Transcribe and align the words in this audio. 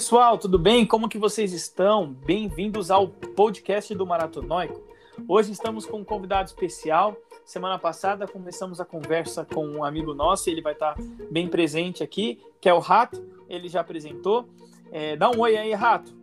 Pessoal, 0.00 0.38
tudo 0.38 0.58
bem? 0.58 0.86
Como 0.86 1.10
que 1.10 1.18
vocês 1.18 1.52
estão? 1.52 2.10
Bem-vindos 2.10 2.90
ao 2.90 3.06
podcast 3.06 3.94
do 3.94 4.06
Maratonóico. 4.06 4.80
Hoje 5.28 5.52
estamos 5.52 5.84
com 5.84 5.98
um 5.98 6.04
convidado 6.04 6.48
especial. 6.48 7.14
Semana 7.44 7.78
passada 7.78 8.26
começamos 8.26 8.80
a 8.80 8.84
conversa 8.86 9.44
com 9.44 9.62
um 9.62 9.84
amigo 9.84 10.14
nosso, 10.14 10.48
ele 10.48 10.62
vai 10.62 10.72
estar 10.72 10.96
bem 11.30 11.46
presente 11.46 12.02
aqui, 12.02 12.40
que 12.62 12.66
é 12.66 12.72
o 12.72 12.78
Rato. 12.78 13.22
Ele 13.46 13.68
já 13.68 13.82
apresentou. 13.82 14.48
É, 14.90 15.16
dá 15.16 15.30
um 15.30 15.38
oi 15.38 15.58
aí, 15.58 15.74
Rato. 15.74 16.16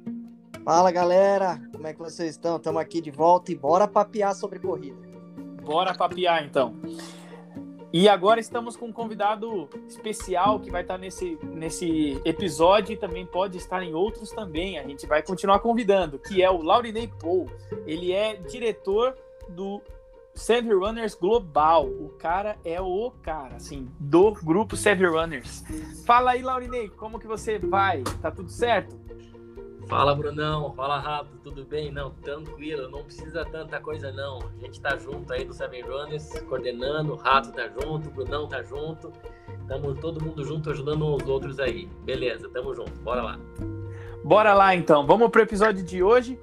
Fala 0.65 0.89
galera, 0.89 1.61
como 1.71 1.85
é 1.85 1.93
que 1.93 1.99
vocês 1.99 2.31
estão? 2.31 2.57
Estamos 2.57 2.81
aqui 2.81 2.99
de 2.99 3.11
volta 3.11 3.51
e 3.51 3.55
bora 3.55 3.87
papear 3.87 4.33
sobre 4.33 4.57
corrida. 4.57 4.97
Bora 5.63 5.93
papear 5.93 6.43
então. 6.43 6.73
E 7.91 8.09
agora 8.09 8.39
estamos 8.39 8.75
com 8.75 8.87
um 8.87 8.93
convidado 8.93 9.69
especial 9.87 10.59
que 10.59 10.69
vai 10.69 10.81
estar 10.81 10.97
nesse, 10.97 11.39
nesse 11.43 12.21
episódio 12.25 12.93
e 12.93 12.97
também 12.97 13.25
pode 13.25 13.57
estar 13.57 13.81
em 13.81 13.93
outros 13.93 14.29
também. 14.31 14.77
A 14.77 14.83
gente 14.83 15.07
vai 15.07 15.21
continuar 15.23 15.59
convidando, 15.59 16.19
que 16.19 16.43
é 16.43 16.49
o 16.49 16.61
Laurinei 16.61 17.07
Paul. 17.07 17.49
Ele 17.85 18.11
é 18.11 18.35
diretor 18.35 19.15
do 19.49 19.81
Seven 20.33 20.73
Runners 20.73 21.15
Global. 21.15 21.87
O 21.87 22.09
cara 22.19 22.57
é 22.63 22.79
o 22.81 23.11
cara, 23.23 23.55
assim, 23.55 23.89
do 23.99 24.31
grupo 24.33 24.75
Seven 24.75 25.07
Runners. 25.07 25.63
Fala 26.05 26.31
aí, 26.31 26.41
Laurinei, 26.41 26.89
como 26.89 27.19
que 27.19 27.27
você 27.27 27.57
vai? 27.57 28.03
Tá 28.21 28.29
tudo 28.29 28.49
certo? 28.49 28.95
Fala, 29.87 30.13
Brunão. 30.13 30.73
Fala, 30.73 30.99
Rato. 30.99 31.37
Tudo 31.41 31.63
bem? 31.63 31.91
Não, 31.91 32.11
tranquilo. 32.11 32.89
Não 32.89 33.03
precisa 33.03 33.45
tanta 33.45 33.79
coisa, 33.79 34.11
não. 34.11 34.39
A 34.39 34.65
gente 34.65 34.81
tá 34.81 34.97
junto 34.97 35.31
aí 35.31 35.45
do 35.45 35.53
Seven 35.53 35.81
Runners, 35.81 36.29
coordenando. 36.41 37.13
O 37.13 37.15
Rato 37.15 37.53
tá 37.53 37.69
junto, 37.69 38.09
o 38.09 38.11
Brunão 38.11 38.47
tá 38.47 38.61
junto. 38.63 39.13
Estamos 39.61 39.97
todo 39.99 40.23
mundo 40.23 40.43
junto, 40.43 40.69
ajudando 40.69 41.15
uns 41.15 41.27
outros 41.27 41.57
aí. 41.59 41.87
Beleza, 42.03 42.49
tamo 42.49 42.75
junto. 42.75 42.91
Bora 42.99 43.21
lá. 43.21 43.39
Bora 44.23 44.53
lá, 44.53 44.75
então. 44.75 45.05
Vamos 45.05 45.29
pro 45.29 45.41
episódio 45.41 45.81
de 45.81 46.03
hoje. 46.03 46.37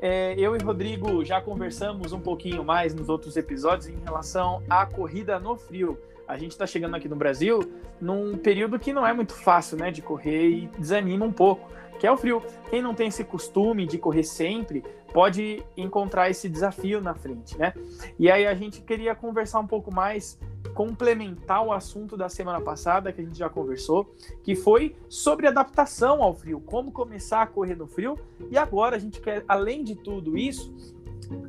É, 0.00 0.34
eu 0.36 0.56
e 0.56 0.58
Rodrigo 0.58 1.24
já 1.24 1.40
conversamos 1.40 2.12
um 2.12 2.20
pouquinho 2.20 2.64
mais 2.64 2.94
nos 2.94 3.08
outros 3.08 3.36
episódios 3.36 3.88
em 3.88 3.98
relação 4.04 4.62
à 4.68 4.84
corrida 4.84 5.38
no 5.38 5.56
frio. 5.56 5.98
A 6.26 6.36
gente 6.36 6.50
está 6.52 6.66
chegando 6.66 6.94
aqui 6.96 7.08
no 7.08 7.16
Brasil 7.16 7.60
num 8.00 8.36
período 8.36 8.78
que 8.78 8.92
não 8.92 9.06
é 9.06 9.12
muito 9.12 9.34
fácil, 9.34 9.76
né, 9.76 9.90
de 9.90 10.02
correr 10.02 10.48
e 10.48 10.66
desanima 10.78 11.24
um 11.24 11.32
pouco 11.32 11.68
que 11.98 12.06
é 12.06 12.12
o 12.12 12.16
frio. 12.16 12.42
Quem 12.70 12.80
não 12.80 12.94
tem 12.94 13.08
esse 13.08 13.24
costume 13.24 13.86
de 13.86 13.98
correr 13.98 14.22
sempre, 14.22 14.84
pode 15.12 15.62
encontrar 15.76 16.30
esse 16.30 16.48
desafio 16.48 17.00
na 17.00 17.14
frente, 17.14 17.58
né? 17.58 17.74
E 18.18 18.30
aí 18.30 18.46
a 18.46 18.54
gente 18.54 18.80
queria 18.82 19.14
conversar 19.14 19.58
um 19.58 19.66
pouco 19.66 19.92
mais, 19.92 20.38
complementar 20.74 21.64
o 21.64 21.72
assunto 21.72 22.16
da 22.16 22.28
semana 22.28 22.60
passada 22.60 23.12
que 23.12 23.20
a 23.20 23.24
gente 23.24 23.38
já 23.38 23.48
conversou, 23.48 24.14
que 24.42 24.54
foi 24.54 24.94
sobre 25.08 25.46
adaptação 25.46 26.22
ao 26.22 26.34
frio, 26.34 26.60
como 26.60 26.92
começar 26.92 27.42
a 27.42 27.46
correr 27.46 27.74
no 27.74 27.86
frio. 27.86 28.18
E 28.50 28.56
agora 28.56 28.96
a 28.96 28.98
gente 28.98 29.20
quer, 29.20 29.44
além 29.48 29.82
de 29.82 29.94
tudo 29.94 30.36
isso, 30.36 30.72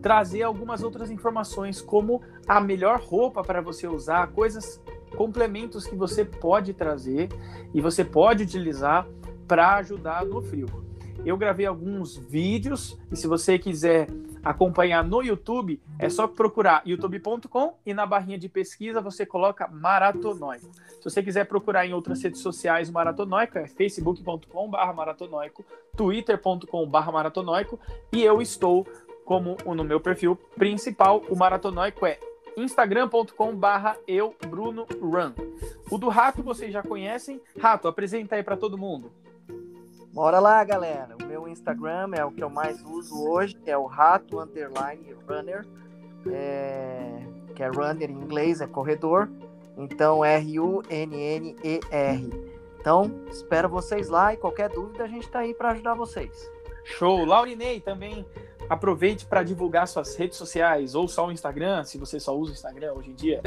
trazer 0.02 0.44
algumas 0.44 0.83
outras 0.83 1.11
informações, 1.11 1.81
como 1.81 2.22
a 2.47 2.59
melhor 2.59 3.00
roupa 3.00 3.44
para 3.44 3.61
você 3.61 3.88
usar, 3.88 4.27
coisas, 4.27 4.81
complementos 5.16 5.86
que 5.86 5.95
você 5.95 6.23
pode 6.23 6.73
trazer 6.73 7.30
e 7.73 7.81
você 7.81 8.03
pode 8.03 8.44
utilizar 8.44 9.08
para 9.50 9.78
ajudar 9.78 10.23
no 10.23 10.44
frio. 10.44 10.67
Eu 11.25 11.36
gravei 11.36 11.66
alguns 11.66 12.16
vídeos 12.16 12.97
e 13.11 13.16
se 13.16 13.28
você 13.28 13.58
quiser 13.58 14.08
acompanhar 14.44 15.03
no 15.03 15.22
YouTube, 15.22 15.81
é 15.97 16.08
só 16.08 16.28
procurar 16.28 16.81
youtube.com 16.86 17.77
e 17.86 17.94
na 17.94 18.05
barrinha 18.05 18.38
de 18.38 18.47
pesquisa 18.47 19.02
você 19.02 19.25
coloca 19.25 19.67
Maratonóico. 19.67 20.72
Se 20.73 21.03
você 21.03 21.23
quiser 21.23 21.45
procurar 21.45 21.86
em 21.86 21.94
outras 21.94 22.22
redes 22.23 22.42
sociais 22.42 22.89
Maratonóico, 22.89 23.58
é 23.58 23.67
facebook.com 23.67 24.67
maratonóico, 24.67 25.66
twitter.com 25.97 26.86
maratonóico 26.86 27.80
e 28.14 28.23
eu 28.23 28.42
estou 28.42 28.88
como 29.26 29.58
no 29.65 29.83
meu 29.83 29.99
perfil 29.99 30.38
principal, 30.58 31.23
o 31.30 31.36
Maratonóico 31.36 32.05
é 32.05 32.20
instagram.com 32.58 33.55
barra 33.55 33.98
eu 34.08 34.36
Bruno 34.48 34.88
Run. 35.02 35.33
O 35.89 35.98
do 35.98 36.09
Rato 36.09 36.42
vocês 36.42 36.71
já 36.71 36.82
conhecem. 36.82 37.42
Rato, 37.59 37.88
apresenta 37.88 38.36
aí 38.36 38.43
para 38.43 38.58
todo 38.58 38.77
mundo. 38.77 39.11
Bora 40.14 40.39
lá, 40.39 40.64
galera. 40.64 41.15
O 41.21 41.25
meu 41.25 41.47
Instagram 41.47 42.11
é 42.14 42.25
o 42.25 42.31
que 42.31 42.43
eu 42.43 42.49
mais 42.49 42.83
uso 42.83 43.27
hoje, 43.27 43.58
é 43.65 43.77
o 43.77 43.86
rato 43.86 44.39
underline 44.39 45.15
runner, 45.27 45.65
é... 46.31 47.23
que 47.55 47.64
é 47.64 47.67
runner 47.67 48.09
em 48.09 48.15
inglês, 48.15 48.61
é 48.61 48.67
corredor. 48.67 49.30
Então, 49.77 50.25
R-U-N-N-E-R. 50.25 51.49
Então, 52.80 53.11
espero 53.30 53.70
vocês 53.70 54.09
lá 54.09 54.33
e 54.33 54.37
qualquer 54.37 54.70
dúvida 54.70 55.03
a 55.03 55.08
gente 55.08 55.25
está 55.25 55.39
aí 55.39 55.53
para 55.53 55.71
ajudar 55.71 55.93
vocês. 55.93 56.49
Show! 56.83 57.23
Laurinei 57.23 57.80
também 57.80 58.26
aproveite 58.70 59.26
para 59.26 59.41
divulgar 59.43 59.87
suas 59.87 60.15
redes 60.15 60.37
sociais 60.37 60.95
ou 60.95 61.08
só 61.08 61.27
o 61.27 61.31
Instagram, 61.31 61.83
se 61.83 61.97
você 61.97 62.20
só 62.20 62.37
usa 62.37 62.52
o 62.52 62.53
Instagram 62.53 62.93
hoje 62.93 63.11
em 63.11 63.15
dia. 63.15 63.41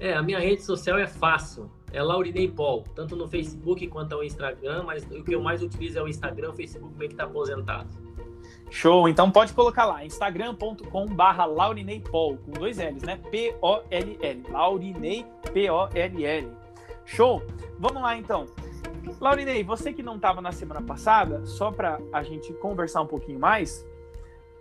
É, 0.00 0.14
a 0.14 0.22
minha 0.22 0.40
rede 0.40 0.62
social 0.62 0.98
é 0.98 1.06
fácil. 1.06 1.70
É 1.92 2.02
Laurinei 2.02 2.48
Paul, 2.48 2.84
tanto 2.94 3.14
no 3.14 3.28
Facebook 3.28 3.86
quanto 3.88 4.16
no 4.16 4.24
Instagram, 4.24 4.82
mas 4.84 5.04
o 5.04 5.22
que 5.22 5.34
eu 5.34 5.42
mais 5.42 5.62
utilizo 5.62 5.98
é 5.98 6.02
o 6.02 6.08
Instagram, 6.08 6.50
o 6.50 6.54
Facebook 6.54 6.96
meio 6.96 7.10
que 7.10 7.16
tá 7.16 7.24
aposentado. 7.24 7.88
Show, 8.70 9.06
então 9.06 9.30
pode 9.30 9.52
colocar 9.52 9.84
lá, 9.84 10.02
instagram.com 10.04 11.06
barra 11.06 11.44
Laurinei 11.44 12.00
Paul, 12.00 12.38
com 12.38 12.52
dois 12.52 12.78
L's, 12.78 13.02
né? 13.02 13.20
P-O-L-L, 13.30 14.42
Laurinei 14.50 15.26
P-O-L-L. 15.52 16.48
Show, 17.04 17.42
vamos 17.78 18.02
lá 18.02 18.16
então. 18.16 18.46
Laurinei, 19.20 19.62
você 19.62 19.92
que 19.92 20.02
não 20.02 20.16
estava 20.16 20.40
na 20.40 20.52
semana 20.52 20.80
passada, 20.80 21.44
só 21.44 21.70
para 21.70 22.00
a 22.12 22.22
gente 22.22 22.52
conversar 22.54 23.02
um 23.02 23.06
pouquinho 23.06 23.38
mais, 23.38 23.86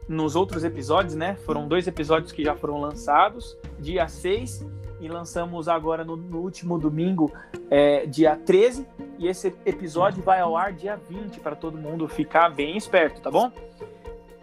nos 0.07 0.35
outros 0.35 0.65
episódios, 0.65 1.15
né? 1.15 1.35
Foram 1.45 1.67
dois 1.67 1.87
episódios 1.87 2.33
que 2.33 2.43
já 2.43 2.55
foram 2.55 2.81
lançados, 2.81 3.57
dia 3.79 4.09
6 4.09 4.65
e 5.01 5.07
lançamos 5.07 5.67
agora 5.67 6.05
no, 6.05 6.15
no 6.15 6.39
último 6.39 6.77
domingo, 6.77 7.31
é, 7.69 8.05
dia 8.05 8.35
13, 8.35 8.87
e 9.17 9.27
esse 9.27 9.47
episódio 9.65 10.23
vai 10.23 10.39
ao 10.39 10.55
ar 10.55 10.71
dia 10.71 10.95
20 10.95 11.39
para 11.39 11.55
todo 11.55 11.75
mundo 11.75 12.07
ficar 12.07 12.49
bem 12.49 12.77
esperto, 12.77 13.19
tá 13.19 13.31
bom? 13.31 13.51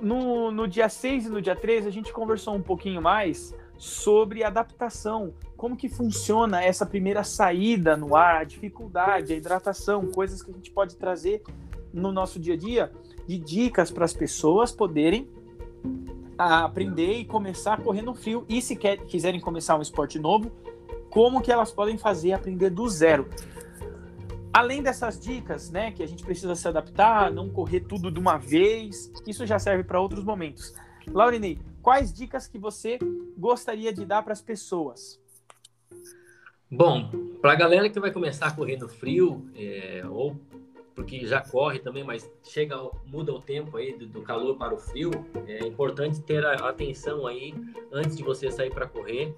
No, 0.00 0.50
no 0.50 0.66
dia 0.66 0.88
6 0.88 1.26
e 1.26 1.28
no 1.28 1.40
dia 1.40 1.54
13 1.54 1.86
a 1.86 1.92
gente 1.92 2.12
conversou 2.12 2.54
um 2.54 2.62
pouquinho 2.62 3.00
mais 3.00 3.54
sobre 3.76 4.42
adaptação, 4.42 5.32
como 5.56 5.76
que 5.76 5.88
funciona 5.88 6.62
essa 6.62 6.84
primeira 6.84 7.22
saída 7.22 7.96
no 7.96 8.16
ar, 8.16 8.40
a 8.40 8.44
dificuldade, 8.44 9.32
a 9.32 9.36
hidratação, 9.36 10.06
coisas 10.06 10.42
que 10.42 10.50
a 10.50 10.54
gente 10.54 10.72
pode 10.72 10.96
trazer 10.96 11.42
no 11.92 12.10
nosso 12.10 12.40
dia 12.40 12.54
a 12.54 12.56
dia 12.56 12.92
de 13.28 13.38
dicas 13.38 13.92
para 13.92 14.04
as 14.04 14.12
pessoas 14.12 14.72
poderem 14.72 15.28
a 16.38 16.64
aprender 16.64 17.18
e 17.18 17.24
começar 17.24 17.80
no 18.00 18.14
frio. 18.14 18.46
E 18.48 18.62
se 18.62 18.76
quer, 18.76 18.98
quiserem 18.98 19.40
começar 19.40 19.76
um 19.76 19.82
esporte 19.82 20.18
novo, 20.18 20.52
como 21.10 21.42
que 21.42 21.50
elas 21.50 21.72
podem 21.72 21.98
fazer 21.98 22.32
aprender 22.32 22.70
do 22.70 22.88
zero. 22.88 23.28
Além 24.52 24.82
dessas 24.82 25.20
dicas, 25.20 25.70
né, 25.70 25.90
que 25.90 26.02
a 26.02 26.06
gente 26.06 26.24
precisa 26.24 26.54
se 26.54 26.66
adaptar, 26.66 27.30
não 27.30 27.50
correr 27.50 27.80
tudo 27.80 28.10
de 28.10 28.18
uma 28.18 28.38
vez, 28.38 29.12
isso 29.26 29.44
já 29.44 29.58
serve 29.58 29.84
para 29.84 30.00
outros 30.00 30.24
momentos. 30.24 30.74
Laurinei, 31.08 31.58
quais 31.82 32.12
dicas 32.12 32.46
que 32.46 32.58
você 32.58 32.98
gostaria 33.36 33.92
de 33.92 34.04
dar 34.04 34.22
para 34.22 34.32
as 34.32 34.40
pessoas? 34.40 35.20
Bom, 36.70 37.10
para 37.40 37.52
a 37.52 37.56
galera 37.56 37.88
que 37.88 37.98
vai 37.98 38.10
começar 38.10 38.54
no 38.76 38.88
frio, 38.88 39.48
é, 39.54 40.02
ou 40.06 40.36
porque 40.98 41.24
já 41.24 41.40
corre 41.40 41.78
também, 41.78 42.02
mas 42.02 42.28
chega, 42.42 42.76
muda 43.06 43.32
o 43.32 43.40
tempo 43.40 43.76
aí 43.76 43.96
do, 43.96 44.04
do 44.04 44.20
calor 44.20 44.56
para 44.56 44.74
o 44.74 44.78
frio, 44.78 45.12
é 45.46 45.64
importante 45.64 46.20
ter 46.20 46.44
a 46.44 46.54
atenção 46.54 47.24
aí 47.24 47.54
antes 47.92 48.16
de 48.16 48.24
você 48.24 48.50
sair 48.50 48.70
para 48.74 48.84
correr 48.84 49.32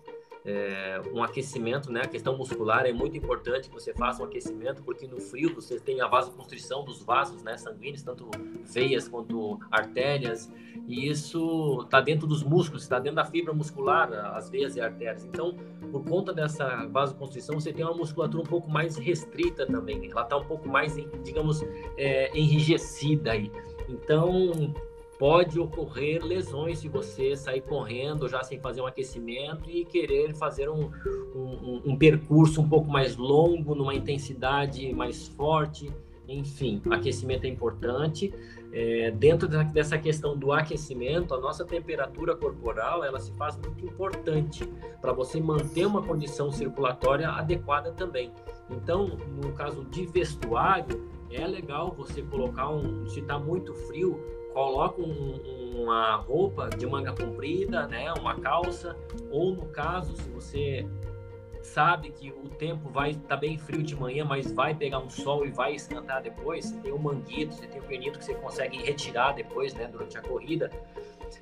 é, 0.45 1.01
um 1.13 1.23
aquecimento, 1.23 1.93
né? 1.93 2.03
A 2.03 2.09
questão 2.09 2.37
muscular 2.37 2.87
é 2.87 2.93
muito 2.93 3.17
importante 3.17 3.69
que 3.69 3.75
você 3.75 3.93
faça 3.93 4.23
um 4.23 4.27
aquecimento, 4.27 4.83
porque 4.83 5.07
no 5.07 5.21
frio 5.21 5.55
você 5.55 5.79
tem 5.79 6.01
a 6.01 6.07
vasoconstrição 6.07 6.85
dos 6.85 7.03
vasos, 7.03 7.43
né? 7.43 7.57
Sanguíneos, 7.57 8.03
tanto 8.03 8.31
veias 8.65 9.09
quanto 9.09 9.59
artérias, 9.71 10.51
e 10.87 11.09
isso 11.09 11.83
está 11.85 12.01
dentro 12.01 12.27
dos 12.27 12.43
músculos, 12.43 12.83
está 12.83 12.99
dentro 12.99 13.17
da 13.17 13.25
fibra 13.25 13.53
muscular, 13.53 14.13
as 14.35 14.49
veias 14.49 14.77
e 14.77 14.81
artérias. 14.81 15.25
Então, 15.25 15.55
por 15.93 16.05
conta 16.05 16.33
dessa 16.33 16.87
vasoconstrição, 16.87 17.61
você 17.61 17.73
tem 17.73 17.85
uma 17.85 17.95
musculatura 17.95 18.43
um 18.43 18.47
pouco 18.47 18.71
mais 18.71 18.97
restrita 18.97 19.67
também. 19.67 20.11
Ela 20.11 20.23
está 20.23 20.37
um 20.37 20.45
pouco 20.45 20.69
mais, 20.69 20.97
digamos, 21.23 21.63
é, 21.97 22.37
enrijecida 22.37 23.33
aí. 23.33 23.53
Então, 23.89 24.73
pode 25.21 25.61
ocorrer 25.61 26.25
lesões 26.25 26.79
se 26.79 26.89
você 26.89 27.37
sair 27.37 27.61
correndo 27.61 28.27
já 28.27 28.43
sem 28.43 28.59
fazer 28.59 28.81
um 28.81 28.87
aquecimento 28.87 29.69
e 29.71 29.85
querer 29.85 30.35
fazer 30.35 30.71
um, 30.71 30.91
um, 31.35 31.83
um 31.85 31.95
percurso 31.95 32.63
um 32.63 32.67
pouco 32.67 32.91
mais 32.91 33.19
longo, 33.19 33.75
numa 33.75 33.95
intensidade 33.95 34.91
mais 34.95 35.29
forte. 35.29 35.93
Enfim, 36.27 36.81
aquecimento 36.89 37.45
é 37.45 37.49
importante. 37.49 38.33
É, 38.73 39.11
dentro 39.11 39.47
dessa 39.47 39.99
questão 39.99 40.39
do 40.39 40.53
aquecimento, 40.53 41.35
a 41.35 41.39
nossa 41.39 41.67
temperatura 41.67 42.35
corporal 42.35 43.05
ela 43.05 43.19
se 43.21 43.31
faz 43.33 43.59
muito 43.59 43.85
importante 43.85 44.67
para 45.03 45.13
você 45.13 45.39
manter 45.39 45.85
uma 45.85 46.01
condição 46.01 46.51
circulatória 46.51 47.29
adequada 47.29 47.93
também. 47.93 48.33
Então, 48.71 49.19
no 49.43 49.53
caso 49.53 49.85
de 49.85 50.07
vestuário, 50.07 51.11
é 51.31 51.47
legal 51.47 51.93
você 51.93 52.23
colocar 52.23 52.71
um, 52.71 53.07
se 53.07 53.21
está 53.21 53.39
muito 53.39 53.75
frio, 53.75 54.40
coloca 54.61 55.01
um, 55.01 55.81
uma 55.83 56.17
roupa 56.17 56.69
de 56.69 56.87
manga 56.87 57.15
comprida, 57.15 57.87
né, 57.87 58.13
uma 58.13 58.39
calça, 58.39 58.95
ou 59.31 59.55
no 59.55 59.65
caso, 59.69 60.15
se 60.15 60.29
você 60.29 60.87
sabe 61.63 62.11
que 62.11 62.31
o 62.31 62.47
tempo 62.51 62.91
vai 62.91 63.13
estar 63.13 63.29
tá 63.29 63.37
bem 63.37 63.57
frio 63.57 63.83
de 63.83 63.97
manhã, 63.97 64.23
mas 64.23 64.53
vai 64.53 64.75
pegar 64.75 64.99
um 64.99 65.09
sol 65.09 65.47
e 65.47 65.51
vai 65.51 65.75
esquentar 65.75 66.23
depois, 66.23 66.67
você 66.67 66.77
tem 66.77 66.93
o 66.93 66.99
manguito, 66.99 67.55
você 67.55 67.67
tem 67.67 67.81
o 67.81 67.85
pernito 67.85 68.19
que 68.19 68.25
você 68.27 68.35
consegue 68.35 68.77
retirar 68.77 69.33
depois, 69.33 69.73
né, 69.73 69.87
durante 69.87 70.19
a 70.19 70.21
corrida, 70.21 70.71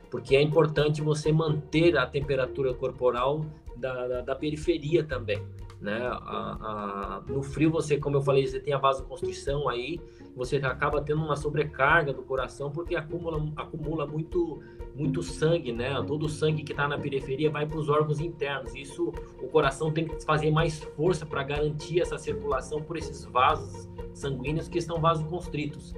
porque 0.08 0.36
é 0.36 0.40
importante 0.40 1.02
você 1.02 1.32
manter 1.32 1.98
a 1.98 2.06
temperatura 2.06 2.72
corporal 2.72 3.44
da, 3.74 4.06
da, 4.06 4.20
da 4.20 4.34
periferia 4.36 5.02
também 5.02 5.42
né? 5.80 5.98
A, 6.06 7.20
a, 7.20 7.22
no 7.26 7.42
frio 7.42 7.70
você, 7.70 7.98
como 7.98 8.16
eu 8.16 8.20
falei, 8.20 8.46
você 8.46 8.58
tem 8.58 8.74
a 8.74 8.78
vasoconstrição 8.78 9.68
aí, 9.68 10.00
você 10.38 10.56
acaba 10.56 11.02
tendo 11.02 11.20
uma 11.22 11.34
sobrecarga 11.34 12.12
do 12.12 12.22
coração 12.22 12.70
porque 12.70 12.94
acumula, 12.94 13.52
acumula 13.56 14.06
muito, 14.06 14.62
muito 14.94 15.20
sangue, 15.20 15.72
né? 15.72 16.00
Todo 16.06 16.26
o 16.26 16.28
sangue 16.28 16.62
que 16.62 16.72
está 16.72 16.86
na 16.86 16.96
periferia 16.96 17.50
vai 17.50 17.66
para 17.66 17.76
os 17.76 17.88
órgãos 17.88 18.20
internos. 18.20 18.72
Isso, 18.76 19.12
o 19.42 19.48
coração 19.48 19.90
tem 19.92 20.06
que 20.06 20.24
fazer 20.24 20.52
mais 20.52 20.78
força 20.78 21.26
para 21.26 21.42
garantir 21.42 22.00
essa 22.00 22.16
circulação 22.16 22.80
por 22.80 22.96
esses 22.96 23.24
vasos 23.24 23.88
sanguíneos 24.14 24.68
que 24.68 24.78
estão 24.78 25.00
vasoconstritos. 25.00 25.92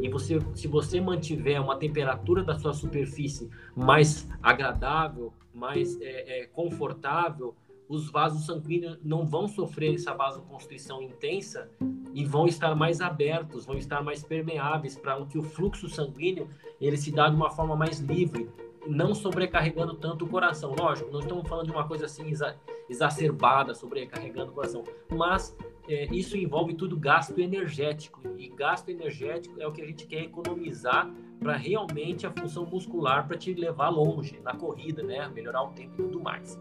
E 0.00 0.08
você, 0.08 0.38
se 0.54 0.66
você 0.66 0.98
mantiver 0.98 1.60
uma 1.60 1.76
temperatura 1.76 2.42
da 2.42 2.58
sua 2.58 2.72
superfície 2.72 3.50
mais 3.76 4.26
agradável, 4.42 5.34
mais 5.52 6.00
é, 6.00 6.40
é, 6.40 6.46
confortável, 6.46 7.54
os 7.94 8.10
vasos 8.10 8.46
sanguíneos 8.46 8.98
não 9.04 9.26
vão 9.26 9.46
sofrer 9.46 9.94
essa 9.94 10.14
vasoconstrição 10.14 11.02
intensa 11.02 11.70
e 12.14 12.24
vão 12.24 12.46
estar 12.46 12.74
mais 12.74 13.00
abertos, 13.00 13.66
vão 13.66 13.76
estar 13.76 14.02
mais 14.02 14.22
permeáveis 14.22 14.96
para 14.96 15.24
que 15.26 15.38
o 15.38 15.42
fluxo 15.42 15.88
sanguíneo 15.88 16.48
ele 16.80 16.96
se 16.96 17.12
dá 17.12 17.28
de 17.28 17.36
uma 17.36 17.50
forma 17.50 17.76
mais 17.76 18.00
livre, 18.00 18.48
não 18.86 19.14
sobrecarregando 19.14 19.94
tanto 19.94 20.24
o 20.24 20.28
coração. 20.28 20.74
Lógico, 20.74 21.10
não 21.12 21.20
estamos 21.20 21.46
falando 21.48 21.66
de 21.66 21.72
uma 21.72 21.86
coisa 21.86 22.06
assim 22.06 22.30
exa 22.30 22.56
exacerbada, 22.88 23.74
sobrecarregando 23.74 24.50
o 24.50 24.54
coração, 24.54 24.84
mas 25.10 25.56
é, 25.88 26.06
isso 26.14 26.36
envolve 26.36 26.74
tudo 26.74 26.96
gasto 26.96 27.38
energético 27.38 28.20
e 28.36 28.48
gasto 28.48 28.88
energético 28.88 29.60
é 29.60 29.66
o 29.66 29.72
que 29.72 29.82
a 29.82 29.86
gente 29.86 30.06
quer 30.06 30.22
economizar 30.22 31.10
para 31.40 31.56
realmente 31.56 32.26
a 32.26 32.30
função 32.30 32.64
muscular 32.64 33.26
para 33.26 33.36
te 33.36 33.52
levar 33.52 33.88
longe 33.88 34.38
na 34.40 34.54
corrida, 34.54 35.02
né? 35.02 35.28
Melhorar 35.28 35.62
o 35.62 35.68
tempo 35.68 35.94
e 35.94 36.04
tudo 36.04 36.20
mais. 36.20 36.58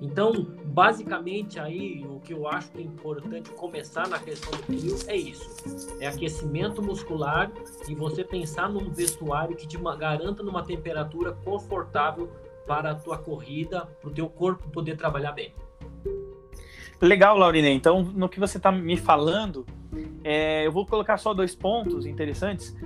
Então, 0.00 0.32
basicamente 0.64 1.60
aí 1.60 2.06
o 2.08 2.20
que 2.20 2.32
eu 2.32 2.48
acho 2.48 2.70
que 2.70 2.78
é 2.78 2.82
importante 2.82 3.50
começar 3.50 4.08
na 4.08 4.18
questão 4.18 4.50
do 4.52 4.62
frio 4.64 4.96
é 5.06 5.16
isso: 5.16 5.50
é 6.00 6.06
aquecimento 6.06 6.82
muscular 6.82 7.52
e 7.86 7.94
você 7.94 8.24
pensar 8.24 8.68
num 8.68 8.90
vestuário 8.90 9.54
que 9.54 9.68
te 9.68 9.78
garanta 9.98 10.42
numa 10.42 10.62
temperatura 10.64 11.32
confortável 11.44 12.30
para 12.66 12.92
a 12.92 12.94
tua 12.94 13.18
corrida, 13.18 13.86
para 14.00 14.10
o 14.10 14.12
teu 14.12 14.28
corpo 14.28 14.70
poder 14.70 14.96
trabalhar 14.96 15.32
bem. 15.32 15.52
Legal, 17.00 17.36
Laurinei. 17.36 17.72
Então, 17.72 18.02
no 18.02 18.28
que 18.28 18.38
você 18.38 18.58
está 18.58 18.70
me 18.70 18.96
falando, 18.96 19.66
é, 20.22 20.66
eu 20.66 20.72
vou 20.72 20.86
colocar 20.86 21.16
só 21.16 21.34
dois 21.34 21.54
pontos 21.54 22.06
interessantes 22.06 22.76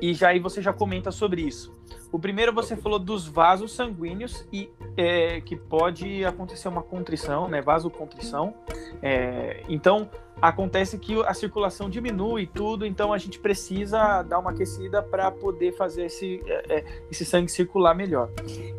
e 0.00 0.14
já 0.14 0.28
aí 0.28 0.38
você 0.38 0.60
já 0.60 0.72
comenta 0.72 1.10
sobre 1.10 1.42
isso. 1.42 1.74
O 2.12 2.18
primeiro 2.18 2.52
você 2.52 2.76
falou 2.76 2.98
dos 2.98 3.26
vasos 3.26 3.72
sanguíneos 3.72 4.46
e 4.52 4.70
é, 4.96 5.40
que 5.40 5.56
pode 5.56 6.24
acontecer 6.24 6.68
uma 6.68 6.82
contrição, 6.82 7.48
né, 7.48 7.60
vasocontrição. 7.60 8.54
É, 9.02 9.62
então 9.68 10.08
acontece 10.40 10.98
que 10.98 11.20
a 11.22 11.34
circulação 11.34 11.88
diminui 11.88 12.46
tudo, 12.46 12.86
então 12.86 13.12
a 13.12 13.18
gente 13.18 13.38
precisa 13.38 14.22
dar 14.22 14.38
uma 14.38 14.50
aquecida 14.50 15.02
para 15.02 15.30
poder 15.30 15.72
fazer 15.72 16.06
esse, 16.06 16.42
é, 16.46 16.76
é, 16.76 16.84
esse 17.10 17.24
sangue 17.24 17.50
circular 17.50 17.94
melhor. 17.94 18.30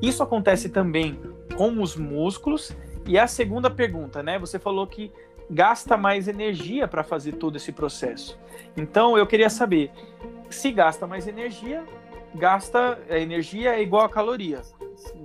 Isso 0.01 0.23
acontece 0.23 0.69
também 0.69 1.19
com 1.55 1.81
os 1.81 1.95
músculos. 1.95 2.75
E 3.05 3.17
a 3.17 3.25
segunda 3.25 3.69
pergunta, 3.69 4.21
né? 4.21 4.37
Você 4.37 4.59
falou 4.59 4.85
que 4.85 5.11
gasta 5.49 5.95
mais 5.97 6.27
energia 6.27 6.87
para 6.87 7.03
fazer 7.03 7.33
todo 7.33 7.55
esse 7.55 7.71
processo. 7.71 8.37
Então 8.75 9.17
eu 9.17 9.25
queria 9.25 9.49
saber 9.49 9.91
se 10.49 10.71
gasta 10.71 11.05
mais 11.07 11.27
energia, 11.27 11.83
gasta 12.35 12.99
a 13.09 13.17
energia 13.17 13.75
é 13.75 13.81
igual 13.81 14.05
a 14.05 14.09
caloria, 14.09 14.61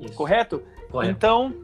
Isso. 0.00 0.14
correto? 0.14 0.62
correto? 0.90 1.12
Então, 1.12 1.54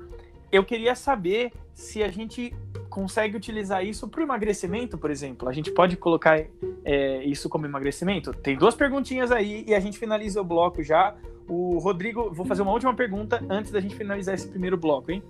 eu 0.50 0.64
queria 0.64 0.94
saber 0.94 1.52
se 1.74 2.02
a 2.02 2.08
gente 2.08 2.54
consegue 2.88 3.36
utilizar 3.36 3.84
isso 3.84 4.08
para 4.08 4.20
o 4.20 4.22
emagrecimento, 4.24 4.98
por 4.98 5.10
exemplo. 5.10 5.48
A 5.48 5.52
gente 5.52 5.70
pode 5.70 5.96
colocar 5.96 6.44
é, 6.84 7.24
isso 7.24 7.48
como 7.48 7.66
emagrecimento? 7.66 8.32
Tem 8.32 8.56
duas 8.56 8.74
perguntinhas 8.74 9.30
aí 9.30 9.64
e 9.66 9.74
a 9.74 9.80
gente 9.80 9.98
finaliza 9.98 10.40
o 10.40 10.44
bloco 10.44 10.82
já. 10.82 11.14
O 11.46 11.78
Rodrigo, 11.78 12.30
vou 12.32 12.44
fazer 12.44 12.62
uma 12.62 12.72
última 12.72 12.94
pergunta 12.94 13.44
antes 13.48 13.70
da 13.70 13.80
gente 13.80 13.94
finalizar 13.94 14.34
esse 14.34 14.48
primeiro 14.48 14.76
bloco, 14.76 15.12
hein? 15.12 15.22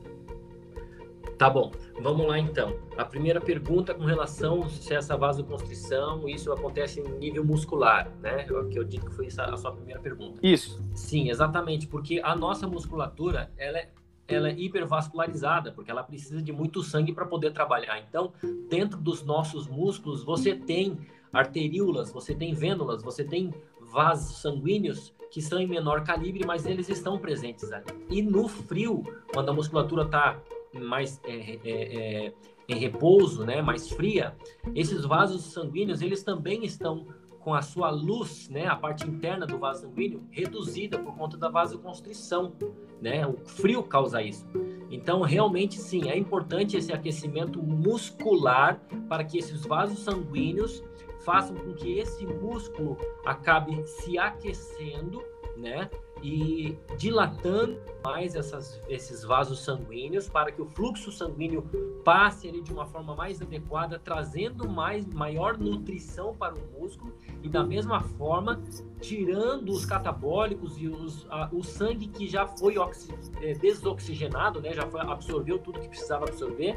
Tá 1.39 1.49
bom, 1.49 1.71
vamos 2.01 2.27
lá 2.27 2.37
então. 2.37 2.77
A 2.97 3.05
primeira 3.05 3.41
pergunta 3.41 3.95
com 3.95 4.05
relação 4.05 4.69
se 4.69 4.93
essa 4.93 5.17
vasoconstrição, 5.17 6.29
isso 6.29 6.53
acontece 6.53 7.01
em 7.01 7.09
nível 7.17 7.45
muscular, 7.45 8.11
né? 8.21 8.43
Que 8.43 8.53
eu 8.53 8.85
digo 8.85 9.09
que 9.09 9.15
foi 9.15 9.29
a 9.29 9.57
sua 9.57 9.71
primeira 9.71 10.01
pergunta. 10.01 10.41
Isso. 10.43 10.85
Sim, 10.95 11.31
exatamente, 11.31 11.87
porque 11.87 12.21
a 12.25 12.35
nossa 12.35 12.67
musculatura, 12.67 13.53
ela 13.57 13.79
é 13.79 13.89
ela 14.27 14.51
é 14.51 14.53
hipervascularizada, 14.53 15.73
porque 15.73 15.91
ela 15.91 16.03
precisa 16.03 16.43
de 16.43 16.53
muito 16.53 16.83
sangue 16.83 17.15
para 17.15 17.25
poder 17.25 17.51
trabalhar. 17.51 17.99
Então, 17.99 18.31
dentro 18.69 19.01
dos 19.01 19.25
nossos 19.25 19.67
músculos, 19.67 20.23
você 20.23 20.55
tem 20.55 20.99
arteríolas, 21.33 22.13
você 22.13 22.35
tem 22.35 22.53
vênulas, 22.53 23.03
você 23.03 23.25
tem 23.25 23.55
vasos 23.81 24.43
sanguíneos 24.43 25.15
que 25.31 25.41
são 25.41 25.59
em 25.59 25.67
menor 25.67 26.05
calibre, 26.05 26.45
mas 26.47 26.67
eles 26.67 26.91
estão 26.91 27.19
presentes 27.19 27.73
ali. 27.73 27.87
E 28.11 28.21
no 28.21 28.49
frio, 28.49 29.03
quando 29.33 29.49
a 29.49 29.53
musculatura 29.53 30.03
está 30.03 30.39
mais 30.79 31.21
é, 31.25 31.33
é, 31.33 31.61
é, 31.65 32.35
em 32.69 32.77
repouso, 32.77 33.45
né, 33.45 33.63
mais 33.63 33.89
fria, 33.89 34.37
esses 34.75 35.05
vasos 35.05 35.45
sanguíneos 35.53 36.03
eles 36.03 36.23
também 36.23 36.65
estão 36.65 37.07
com 37.41 37.55
a 37.55 37.63
sua 37.63 37.89
luz, 37.89 38.49
né, 38.51 38.67
a 38.67 38.77
parte 38.77 39.09
interna 39.09 39.47
do 39.47 39.59
vaso 39.59 39.83
sanguíneo 39.83 40.23
reduzida 40.31 40.99
por 40.99 41.17
conta 41.17 41.37
da 41.37 41.49
vasoconstrição, 41.49 42.53
né? 43.01 43.27
O 43.27 43.39
frio 43.39 43.83
causa 43.83 44.23
isso. 44.23 44.47
Então, 44.91 45.23
realmente 45.23 45.77
sim, 45.77 46.11
é 46.11 46.19
importante 46.19 46.77
esse 46.77 46.93
aquecimento 46.93 47.63
muscular 47.63 48.81
para 49.09 49.25
que 49.25 49.39
esses 49.39 49.65
vasos 49.65 50.01
sanguíneos 50.01 50.83
façam 51.21 51.57
com 51.57 51.73
que 51.75 51.99
esse 51.99 52.27
músculo 52.27 52.99
acabe 53.25 53.83
se 53.87 54.19
aquecendo, 54.19 55.23
né? 55.57 55.89
E 56.23 56.77
dilatando 56.97 57.79
mais 58.05 58.35
essas, 58.35 58.81
esses 58.89 59.23
vasos 59.23 59.65
sanguíneos 59.65 60.29
para 60.29 60.51
que 60.51 60.63
o 60.63 60.67
fluxo 60.67 61.13
sanguíneo 61.13 61.63
passe 62.05 62.49
ali 62.49 62.63
de 62.63 62.73
uma 62.73 62.87
forma 62.87 63.15
mais 63.15 63.43
adequada, 63.43 63.99
trazendo 63.99 64.69
mais 64.69 65.07
maior 65.07 65.59
nutrição 65.59 66.35
para 66.35 66.55
o 66.55 66.81
músculo 66.81 67.15
e 67.43 67.49
da 67.49 67.63
mesma 67.63 68.01
forma 68.01 68.63
tirando 69.01 69.71
os 69.71 69.85
catabólicos 69.85 70.79
e 70.79 70.89
os, 70.89 71.27
a, 71.31 71.49
o 71.53 71.63
sangue 71.63 72.09
que 72.09 72.29
já 72.29 72.47
foi 72.47 72.79
oxi, 72.79 73.13
é, 73.43 73.53
desoxigenado, 73.55 74.61
né, 74.61 74.73
já 74.73 74.87
foi, 74.87 75.01
absorveu 75.01 75.59
tudo 75.59 75.81
que 75.81 75.89
precisava 75.89 76.25
absorver, 76.25 76.77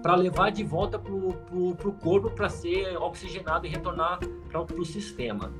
para 0.00 0.14
levar 0.14 0.50
de 0.50 0.62
volta 0.62 0.98
para 0.98 1.12
o 1.12 1.92
corpo 2.00 2.30
para 2.30 2.48
ser 2.48 2.96
oxigenado 2.98 3.66
e 3.66 3.70
retornar 3.70 4.20
para 4.48 4.62
o 4.62 4.84
sistema 4.84 5.52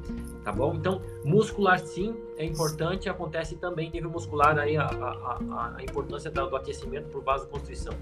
tá 0.44 0.52
bom? 0.52 0.74
Então, 0.74 1.00
muscular 1.24 1.78
sim 1.78 2.16
é 2.36 2.44
importante, 2.44 3.08
acontece 3.08 3.56
também 3.56 3.90
nível 3.90 4.10
muscular 4.10 4.58
aí 4.58 4.76
a, 4.76 4.86
a, 4.86 5.74
a 5.76 5.82
importância 5.82 6.30
do, 6.30 6.48
do 6.48 6.56
aquecimento 6.56 7.08
por 7.08 7.22
vasoconstrição. 7.22 7.94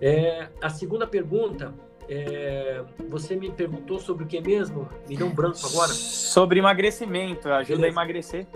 É, 0.00 0.48
a 0.60 0.68
segunda 0.68 1.06
pergunta, 1.06 1.72
é, 2.08 2.84
você 3.08 3.36
me 3.36 3.50
perguntou 3.50 3.98
sobre 3.98 4.24
o 4.24 4.26
que 4.26 4.40
mesmo? 4.40 4.88
Me 5.08 5.16
deu 5.16 5.26
um 5.26 5.34
branco 5.34 5.58
agora? 5.64 5.92
Sobre 5.92 6.58
emagrecimento, 6.58 7.48
ajuda 7.48 7.76
Beleza. 7.76 7.86
a 7.86 7.88
emagrecer. 7.88 8.46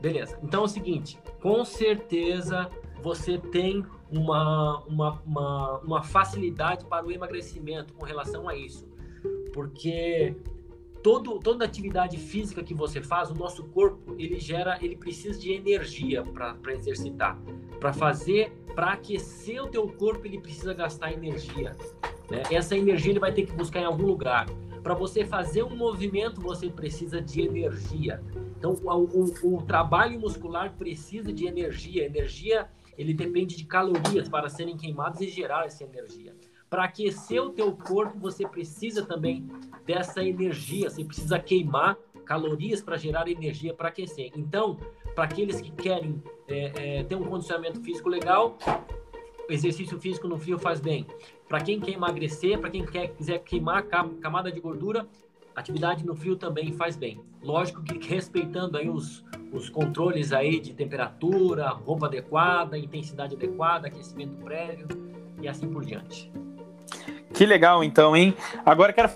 Beleza, 0.00 0.38
então 0.42 0.62
é 0.62 0.64
o 0.64 0.68
seguinte, 0.68 1.18
com 1.40 1.64
certeza 1.64 2.68
você 3.02 3.38
tem 3.38 3.84
uma, 4.10 4.82
uma, 4.86 5.22
uma, 5.24 5.78
uma 5.78 6.02
facilidade 6.02 6.84
para 6.84 7.06
o 7.06 7.10
emagrecimento 7.10 7.94
com 7.94 8.04
relação 8.04 8.48
a 8.48 8.54
isso, 8.54 8.88
porque 9.52 10.34
todo, 11.06 11.38
toda 11.38 11.64
atividade 11.64 12.16
física 12.16 12.64
que 12.64 12.74
você 12.74 13.00
faz, 13.00 13.30
o 13.30 13.34
nosso 13.36 13.62
corpo 13.68 14.16
ele 14.18 14.40
gera, 14.40 14.76
ele 14.82 14.96
precisa 14.96 15.38
de 15.38 15.52
energia 15.52 16.24
para 16.24 16.74
exercitar, 16.74 17.40
para 17.78 17.92
fazer, 17.92 18.50
para 18.74 18.94
aquecer 18.94 19.62
o 19.62 19.68
teu 19.68 19.86
corpo 19.86 20.26
ele 20.26 20.40
precisa 20.40 20.74
gastar 20.74 21.12
energia. 21.12 21.76
Né? 22.28 22.42
Essa 22.50 22.76
energia 22.76 23.12
ele 23.12 23.20
vai 23.20 23.30
ter 23.30 23.46
que 23.46 23.52
buscar 23.52 23.82
em 23.82 23.84
algum 23.84 24.04
lugar. 24.04 24.46
Para 24.82 24.94
você 24.94 25.24
fazer 25.24 25.62
um 25.62 25.76
movimento 25.76 26.40
você 26.40 26.68
precisa 26.68 27.22
de 27.22 27.40
energia. 27.40 28.20
Então 28.58 28.72
o, 28.72 29.04
o, 29.04 29.58
o 29.58 29.62
trabalho 29.62 30.18
muscular 30.18 30.74
precisa 30.76 31.32
de 31.32 31.46
energia. 31.46 32.04
Energia 32.04 32.68
ele 32.98 33.14
depende 33.14 33.54
de 33.54 33.64
calorias 33.64 34.28
para 34.28 34.48
serem 34.48 34.76
queimadas 34.76 35.20
e 35.20 35.28
gerar 35.28 35.66
essa 35.66 35.84
energia. 35.84 36.34
Para 36.68 36.84
aquecer 36.84 37.42
o 37.42 37.50
teu 37.50 37.72
corpo, 37.72 38.18
você 38.18 38.46
precisa 38.46 39.04
também 39.04 39.48
dessa 39.86 40.22
energia, 40.22 40.90
você 40.90 41.04
precisa 41.04 41.38
queimar 41.38 41.96
calorias 42.24 42.82
para 42.82 42.96
gerar 42.96 43.28
energia 43.28 43.72
para 43.72 43.88
aquecer. 43.88 44.32
Então, 44.36 44.76
para 45.14 45.24
aqueles 45.24 45.60
que 45.60 45.70
querem 45.70 46.22
é, 46.48 46.98
é, 46.98 47.04
ter 47.04 47.14
um 47.14 47.24
condicionamento 47.24 47.80
físico 47.80 48.08
legal, 48.08 48.58
exercício 49.48 49.98
físico 50.00 50.26
no 50.26 50.36
frio 50.36 50.58
faz 50.58 50.80
bem. 50.80 51.06
Para 51.48 51.60
quem 51.60 51.80
quer 51.80 51.92
emagrecer, 51.92 52.58
para 52.58 52.68
quem 52.68 52.84
quer, 52.84 53.08
quiser 53.14 53.38
queimar 53.38 53.84
camada 54.20 54.50
de 54.50 54.58
gordura, 54.60 55.06
atividade 55.54 56.04
no 56.04 56.14
frio 56.14 56.36
também 56.36 56.72
faz 56.72 56.96
bem. 56.96 57.20
Lógico 57.42 57.82
que 57.82 57.96
respeitando 58.06 58.76
aí 58.76 58.90
os, 58.90 59.24
os 59.52 59.70
controles 59.70 60.32
aí 60.32 60.58
de 60.58 60.74
temperatura, 60.74 61.68
roupa 61.68 62.06
adequada, 62.06 62.76
intensidade 62.76 63.36
adequada, 63.36 63.86
aquecimento 63.86 64.36
prévio 64.38 64.88
e 65.40 65.48
assim 65.48 65.68
por 65.68 65.84
diante. 65.84 66.30
Que 67.32 67.44
legal 67.44 67.84
então, 67.84 68.16
hein? 68.16 68.36
Agora 68.64 68.92
quero 68.92 69.10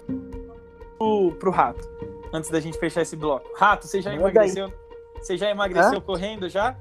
pro, 0.98 1.32
pro 1.38 1.50
rato, 1.50 1.88
antes 2.32 2.50
da 2.50 2.60
gente 2.60 2.78
fechar 2.78 3.02
esse 3.02 3.16
bloco. 3.16 3.48
Rato, 3.56 3.86
você 3.86 4.02
já 4.02 4.14
emagreceu? 4.14 4.72
Você 5.20 5.36
já 5.36 5.50
emagreceu 5.50 5.98
Hã? 5.98 6.00
correndo 6.00 6.48
já? 6.48 6.76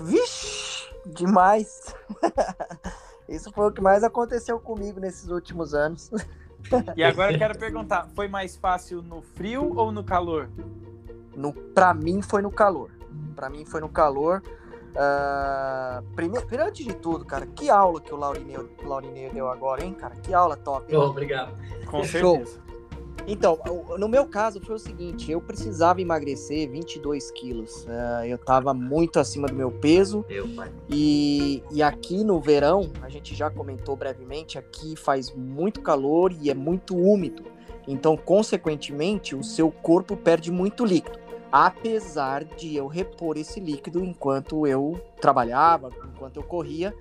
Vixe, 0.00 0.88
demais. 1.06 1.94
Isso 3.28 3.50
foi 3.52 3.68
o 3.68 3.72
que 3.72 3.80
mais 3.80 4.04
aconteceu 4.04 4.58
comigo 4.60 5.00
nesses 5.00 5.28
últimos 5.30 5.74
anos. 5.74 6.10
E 6.94 7.02
agora 7.02 7.32
eu 7.32 7.38
quero 7.38 7.58
perguntar, 7.58 8.08
foi 8.14 8.28
mais 8.28 8.56
fácil 8.56 9.02
no 9.02 9.20
frio 9.20 9.72
ou 9.76 9.90
no 9.90 10.04
calor? 10.04 10.48
No, 11.34 11.52
pra 11.52 11.92
mim 11.92 12.22
foi 12.22 12.40
no 12.40 12.50
calor. 12.50 12.90
Pra 13.34 13.50
mim 13.50 13.64
foi 13.64 13.80
no 13.80 13.88
calor. 13.88 14.42
Uh, 14.96 16.02
primeiro, 16.14 16.46
antes 16.64 16.86
de 16.86 16.94
tudo, 16.94 17.24
cara, 17.24 17.46
que 17.46 17.68
aula 17.68 18.00
que 18.00 18.14
o 18.14 18.16
Laurineu, 18.16 18.68
Laurineu 18.82 19.30
deu 19.30 19.48
agora, 19.48 19.84
hein, 19.84 19.92
cara? 19.92 20.16
Que 20.16 20.32
aula 20.32 20.56
top. 20.56 20.94
Oh, 20.96 21.02
obrigado. 21.02 21.54
Com 21.86 22.02
certeza. 22.02 22.64
Então, 23.28 23.58
no 23.98 24.08
meu 24.08 24.24
caso 24.26 24.60
foi 24.60 24.76
o 24.76 24.78
seguinte, 24.78 25.30
eu 25.32 25.40
precisava 25.40 26.00
emagrecer 26.00 26.70
22 26.70 27.30
quilos. 27.32 27.84
Uh, 27.84 28.24
eu 28.24 28.36
estava 28.36 28.72
muito 28.72 29.18
acima 29.18 29.48
do 29.48 29.54
meu 29.54 29.70
peso. 29.70 30.24
Meu 30.28 30.48
pai. 30.54 30.72
E, 30.88 31.62
e 31.72 31.82
aqui 31.82 32.22
no 32.22 32.40
verão, 32.40 32.90
a 33.02 33.08
gente 33.08 33.34
já 33.34 33.50
comentou 33.50 33.96
brevemente, 33.96 34.56
aqui 34.58 34.94
faz 34.94 35.32
muito 35.34 35.82
calor 35.82 36.32
e 36.40 36.50
é 36.50 36.54
muito 36.54 36.96
úmido. 36.96 37.44
Então, 37.88 38.16
consequentemente, 38.16 39.34
o 39.34 39.42
seu 39.42 39.70
corpo 39.70 40.16
perde 40.16 40.50
muito 40.50 40.84
líquido. 40.84 41.25
Apesar 41.58 42.44
de 42.44 42.76
eu 42.76 42.86
repor 42.86 43.38
esse 43.38 43.58
líquido 43.58 44.04
enquanto 44.04 44.66
eu 44.66 45.00
trabalhava, 45.18 45.88
enquanto 46.12 46.36
eu 46.36 46.42
corria. 46.42 46.94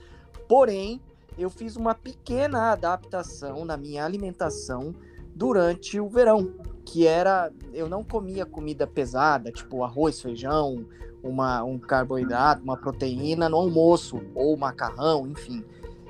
Porém, 0.47 1.01
eu 1.37 1.49
fiz 1.49 1.75
uma 1.75 1.93
pequena 1.93 2.71
adaptação 2.71 3.65
na 3.65 3.75
minha 3.75 4.05
alimentação 4.05 4.95
durante 5.35 5.99
o 5.99 6.07
verão, 6.07 6.53
que 6.85 7.05
era 7.05 7.51
eu 7.73 7.89
não 7.89 8.01
comia 8.01 8.45
comida 8.45 8.87
pesada, 8.87 9.51
tipo 9.51 9.83
arroz, 9.83 10.21
feijão, 10.21 10.85
uma, 11.21 11.61
um 11.61 11.77
carboidrato, 11.77 12.63
uma 12.63 12.77
proteína 12.77 13.49
no 13.49 13.57
almoço 13.57 14.21
ou 14.33 14.55
macarrão, 14.55 15.27
enfim. 15.27 15.65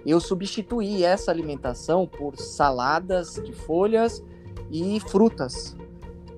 Eu 0.06 0.20
substituí 0.20 1.04
essa 1.04 1.32
alimentação 1.32 2.06
por 2.06 2.38
saladas 2.38 3.42
de 3.44 3.54
folhas 3.54 4.24
e 4.70 5.00
frutas. 5.00 5.75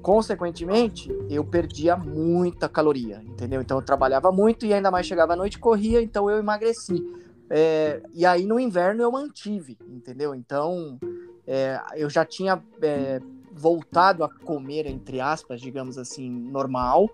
Consequentemente, 0.08 1.14
eu 1.30 1.44
perdia 1.44 1.98
muita 1.98 2.70
caloria, 2.70 3.22
entendeu? 3.28 3.60
Então 3.62 3.78
eu 3.78 3.82
trabalhava 3.82 4.32
muito 4.32 4.66
e 4.66 4.74
ainda 4.74 4.90
mais 4.90 5.06
chegava 5.06 5.34
à 5.34 5.36
noite 5.36 5.60
corria, 5.60 6.02
então 6.02 6.30
eu 6.30 6.38
emagreci. 6.38 7.06
É, 7.50 8.02
e 8.14 8.26
aí 8.26 8.46
no 8.46 8.58
inverno 8.58 9.04
eu 9.04 9.12
mantive, 9.12 9.78
entendeu? 9.86 10.34
Então 10.34 10.98
é, 11.46 11.82
eu 11.98 12.10
já 12.10 12.24
tinha 12.24 12.64
é, 12.82 13.20
voltado 13.52 14.24
a 14.24 14.30
comer, 14.30 14.86
entre 14.86 15.20
aspas, 15.20 15.60
digamos 15.60 15.98
assim, 15.98 16.30
normal, 16.30 17.10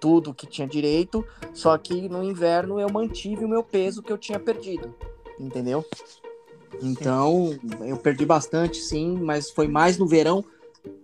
tudo 0.00 0.32
que 0.32 0.46
tinha 0.46 0.66
direito, 0.66 1.22
só 1.52 1.76
que 1.76 2.08
no 2.08 2.24
inverno 2.24 2.80
eu 2.80 2.90
mantive 2.90 3.44
o 3.44 3.48
meu 3.48 3.62
peso 3.62 4.02
que 4.02 4.10
eu 4.10 4.16
tinha 4.16 4.40
perdido, 4.40 4.94
entendeu? 5.38 5.84
Então, 6.80 7.54
eu 7.84 7.98
perdi 7.98 8.24
bastante, 8.24 8.78
sim, 8.78 9.18
mas 9.20 9.50
foi 9.50 9.68
mais 9.68 9.98
no 9.98 10.06
verão 10.06 10.42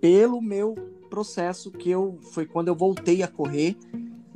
pelo 0.01 0.41
meu 0.41 0.94
processo 1.15 1.71
que 1.71 1.89
eu 1.89 2.19
foi 2.33 2.45
quando 2.45 2.67
eu 2.67 2.75
voltei 2.75 3.23
a 3.23 3.29
correr. 3.29 3.77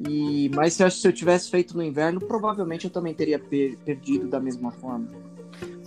E 0.09 0.49
mas 0.55 0.75
se 0.75 0.85
eu, 0.85 0.91
se 0.93 1.09
eu 1.09 1.13
tivesse 1.13 1.51
feito 1.51 1.77
no 1.77 1.83
inverno, 1.83 2.21
provavelmente 2.21 2.85
eu 2.85 2.91
também 2.91 3.13
teria 3.13 3.37
per, 3.37 3.77
perdido 3.79 4.29
da 4.29 4.39
mesma 4.39 4.71
forma. 4.71 5.09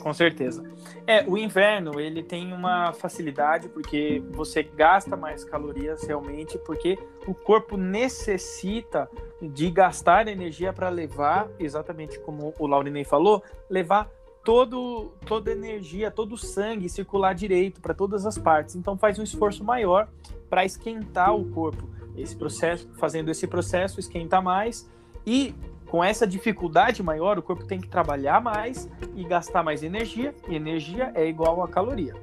Com 0.01 0.13
certeza. 0.13 0.63
É, 1.07 1.23
o 1.25 1.37
inverno, 1.37 1.97
ele 1.97 2.21
tem 2.21 2.51
uma 2.51 2.91
facilidade 2.91 3.69
porque 3.69 4.21
você 4.31 4.63
gasta 4.63 5.15
mais 5.15 5.45
calorias 5.45 6.03
realmente, 6.03 6.57
porque 6.57 6.99
o 7.25 7.33
corpo 7.33 7.77
necessita 7.77 9.09
de 9.41 9.69
gastar 9.69 10.27
energia 10.27 10.73
para 10.73 10.89
levar, 10.89 11.47
exatamente 11.57 12.19
como 12.19 12.53
o 12.59 12.67
Laurinei 12.67 13.05
falou, 13.05 13.41
levar 13.69 14.09
todo, 14.43 15.13
toda 15.25 15.51
energia, 15.51 16.11
todo 16.11 16.33
o 16.33 16.37
sangue 16.37 16.89
circular 16.89 17.33
direito 17.33 17.79
para 17.79 17.93
todas 17.93 18.25
as 18.25 18.37
partes. 18.37 18.75
Então 18.75 18.97
faz 18.97 19.19
um 19.19 19.23
esforço 19.23 19.63
maior 19.63 20.09
para 20.51 20.65
esquentar 20.65 21.33
o 21.33 21.45
corpo. 21.45 21.89
Esse 22.15 22.35
processo, 22.35 22.89
fazendo 22.99 23.31
esse 23.31 23.47
processo, 23.47 24.01
esquenta 24.01 24.41
mais 24.41 24.87
e 25.25 25.55
com 25.89 26.03
essa 26.03 26.27
dificuldade 26.27 27.01
maior, 27.01 27.39
o 27.39 27.41
corpo 27.41 27.65
tem 27.65 27.79
que 27.79 27.87
trabalhar 27.87 28.41
mais 28.41 28.89
e 29.15 29.23
gastar 29.23 29.63
mais 29.63 29.81
energia, 29.81 30.35
e 30.47 30.55
energia 30.55 31.11
é 31.15 31.27
igual 31.27 31.63
a 31.63 31.67
caloria. 31.67 32.13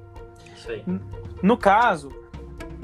Isso 0.54 0.70
aí. 0.70 0.85
No 1.42 1.56
caso, 1.56 2.11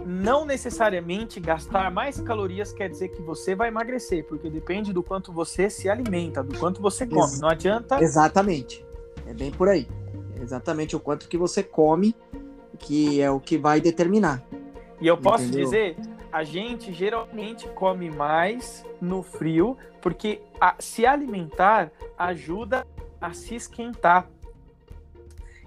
não 0.04 0.44
necessariamente 0.44 1.40
gastar 1.40 1.90
mais 1.90 2.20
calorias 2.20 2.72
quer 2.72 2.88
dizer 2.88 3.08
que 3.08 3.22
você 3.22 3.54
vai 3.54 3.68
emagrecer, 3.68 4.26
porque 4.26 4.50
depende 4.50 4.92
do 4.92 5.02
quanto 5.02 5.32
você 5.32 5.70
se 5.70 5.88
alimenta, 5.88 6.42
do 6.42 6.58
quanto 6.58 6.80
você 6.80 7.06
come. 7.06 7.22
Ex 7.22 7.40
não 7.40 7.48
adianta. 7.48 8.02
Exatamente. 8.02 8.84
É 9.26 9.32
bem 9.32 9.50
por 9.50 9.68
aí. 9.68 9.88
exatamente 10.40 10.94
o 10.94 11.00
quanto 11.00 11.28
que 11.28 11.38
você 11.38 11.62
come 11.62 12.14
que 12.78 13.20
é 13.20 13.30
o 13.30 13.40
que 13.40 13.56
vai 13.56 13.80
determinar. 13.80 14.42
E 15.04 15.06
eu 15.06 15.18
posso 15.18 15.44
Entendeu? 15.44 15.64
dizer 15.64 15.96
a 16.32 16.42
gente 16.42 16.90
geralmente 16.94 17.68
come 17.68 18.10
mais 18.10 18.82
no 19.02 19.22
frio, 19.22 19.76
porque 20.00 20.40
a, 20.58 20.76
se 20.78 21.04
alimentar 21.04 21.92
ajuda 22.16 22.86
a 23.20 23.34
se 23.34 23.54
esquentar. 23.54 24.26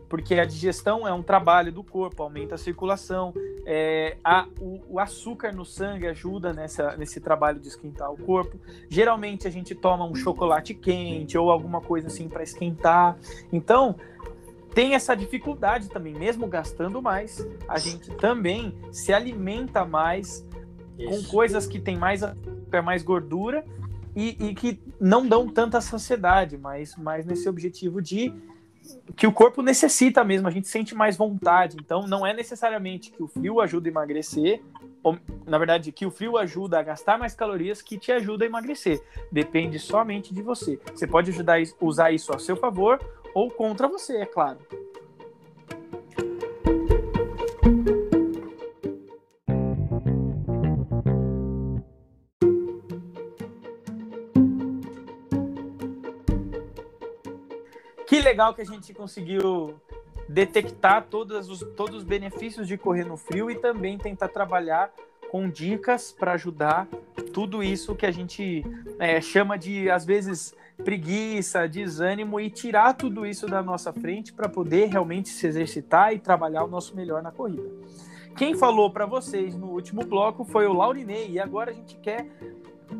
Porque 0.09 0.39
a 0.39 0.45
digestão 0.45 1.07
é 1.07 1.13
um 1.13 1.21
trabalho 1.21 1.71
do 1.71 1.83
corpo, 1.83 2.23
aumenta 2.23 2.55
a 2.55 2.57
circulação, 2.57 3.31
é, 3.63 4.17
a, 4.23 4.47
o, 4.59 4.81
o, 4.89 4.99
açúcar 4.99 5.53
no 5.53 5.63
sangue 5.63 6.07
ajuda 6.07 6.51
nessa, 6.51 6.97
nesse 6.97 7.21
trabalho 7.21 7.59
de 7.59 7.67
esquentar 7.67 8.11
o 8.11 8.17
corpo. 8.17 8.59
Geralmente 8.89 9.47
a 9.47 9.51
gente 9.51 9.75
toma 9.75 10.03
um 10.03 10.15
chocolate 10.15 10.73
quente 10.73 11.37
ou 11.37 11.51
alguma 11.51 11.79
coisa 11.79 12.07
assim 12.07 12.27
para 12.27 12.41
esquentar. 12.41 13.15
Então, 13.53 13.97
tem 14.77 14.93
essa 14.93 15.15
dificuldade 15.15 15.89
também, 15.89 16.13
mesmo 16.13 16.45
gastando 16.45 17.01
mais, 17.01 17.43
a 17.67 17.79
gente 17.79 18.11
também 18.17 18.77
se 18.91 19.11
alimenta 19.11 19.83
mais 19.83 20.45
com 20.95 21.23
coisas 21.23 21.65
que 21.65 21.79
tem 21.79 21.97
mais 21.97 22.21
açúcar, 22.21 22.83
mais 22.83 23.01
gordura 23.01 23.65
e, 24.15 24.37
e, 24.39 24.53
que 24.53 24.79
não 24.99 25.27
dão 25.27 25.49
tanta 25.49 25.81
saciedade, 25.81 26.59
mas 26.59 26.95
mais 26.95 27.25
nesse 27.25 27.49
objetivo 27.49 27.99
de 27.99 28.31
que 29.15 29.25
o 29.25 29.31
corpo 29.31 29.63
necessita 29.63 30.23
mesmo, 30.23 30.47
a 30.47 30.51
gente 30.51 30.67
sente 30.67 30.93
mais 30.93 31.17
vontade. 31.17 31.77
Então, 31.79 32.05
não 32.05 32.25
é 32.25 32.31
necessariamente 32.31 33.11
que 33.11 33.23
o 33.23 33.27
frio 33.27 33.59
ajuda 33.59 33.89
a 33.89 33.91
emagrecer, 33.91 34.61
ou, 35.01 35.17
na 35.45 35.57
verdade, 35.57 35.91
que 35.91 36.05
o 36.05 36.11
frio 36.11 36.37
ajuda 36.37 36.79
a 36.79 36.83
gastar 36.83 37.17
mais 37.17 37.33
calorias 37.33 37.81
que 37.81 37.97
te 37.97 38.11
ajuda 38.11 38.45
a 38.45 38.47
emagrecer. 38.47 39.01
Depende 39.31 39.79
somente 39.79 40.33
de 40.33 40.41
você. 40.41 40.79
Você 40.93 41.07
pode 41.07 41.31
ajudar 41.31 41.57
a 41.59 41.85
usar 41.85 42.11
isso 42.11 42.31
a 42.31 42.39
seu 42.39 42.55
favor 42.55 42.99
ou 43.37 43.51
contra 43.51 43.87
você, 43.87 44.17
é 44.17 44.25
claro. 44.25 44.57
legal 58.27 58.53
que 58.53 58.61
a 58.61 58.65
gente 58.65 58.93
conseguiu 58.93 59.79
detectar 60.27 61.05
todos 61.09 61.47
os, 61.47 61.59
todos 61.75 61.95
os 61.95 62.03
benefícios 62.03 62.67
de 62.67 62.77
correr 62.77 63.05
no 63.05 63.15
frio 63.15 63.49
e 63.49 63.55
também 63.55 63.97
tentar 63.97 64.27
trabalhar 64.27 64.91
com 65.31 65.49
dicas 65.49 66.11
para 66.11 66.33
ajudar 66.33 66.87
tudo 67.37 67.61
isso 67.61 67.93
que 67.93 68.03
a 68.03 68.09
gente 68.09 68.65
é, 68.97 69.21
chama 69.21 69.59
de, 69.59 69.91
às 69.91 70.03
vezes, 70.03 70.55
preguiça, 70.83 71.67
desânimo 71.67 72.39
e 72.39 72.49
tirar 72.49 72.95
tudo 72.95 73.27
isso 73.27 73.45
da 73.45 73.61
nossa 73.61 73.93
frente 73.93 74.33
para 74.33 74.49
poder 74.49 74.87
realmente 74.87 75.29
se 75.29 75.45
exercitar 75.45 76.11
e 76.15 76.17
trabalhar 76.17 76.63
o 76.63 76.67
nosso 76.67 76.95
melhor 76.95 77.21
na 77.21 77.31
corrida. 77.31 77.69
Quem 78.35 78.55
falou 78.55 78.89
para 78.89 79.05
vocês 79.05 79.55
no 79.55 79.67
último 79.67 80.03
bloco 80.03 80.43
foi 80.43 80.65
o 80.65 80.73
Laurinei 80.73 81.29
e 81.29 81.39
agora 81.39 81.69
a 81.69 81.73
gente 81.75 81.95
quer 81.97 82.25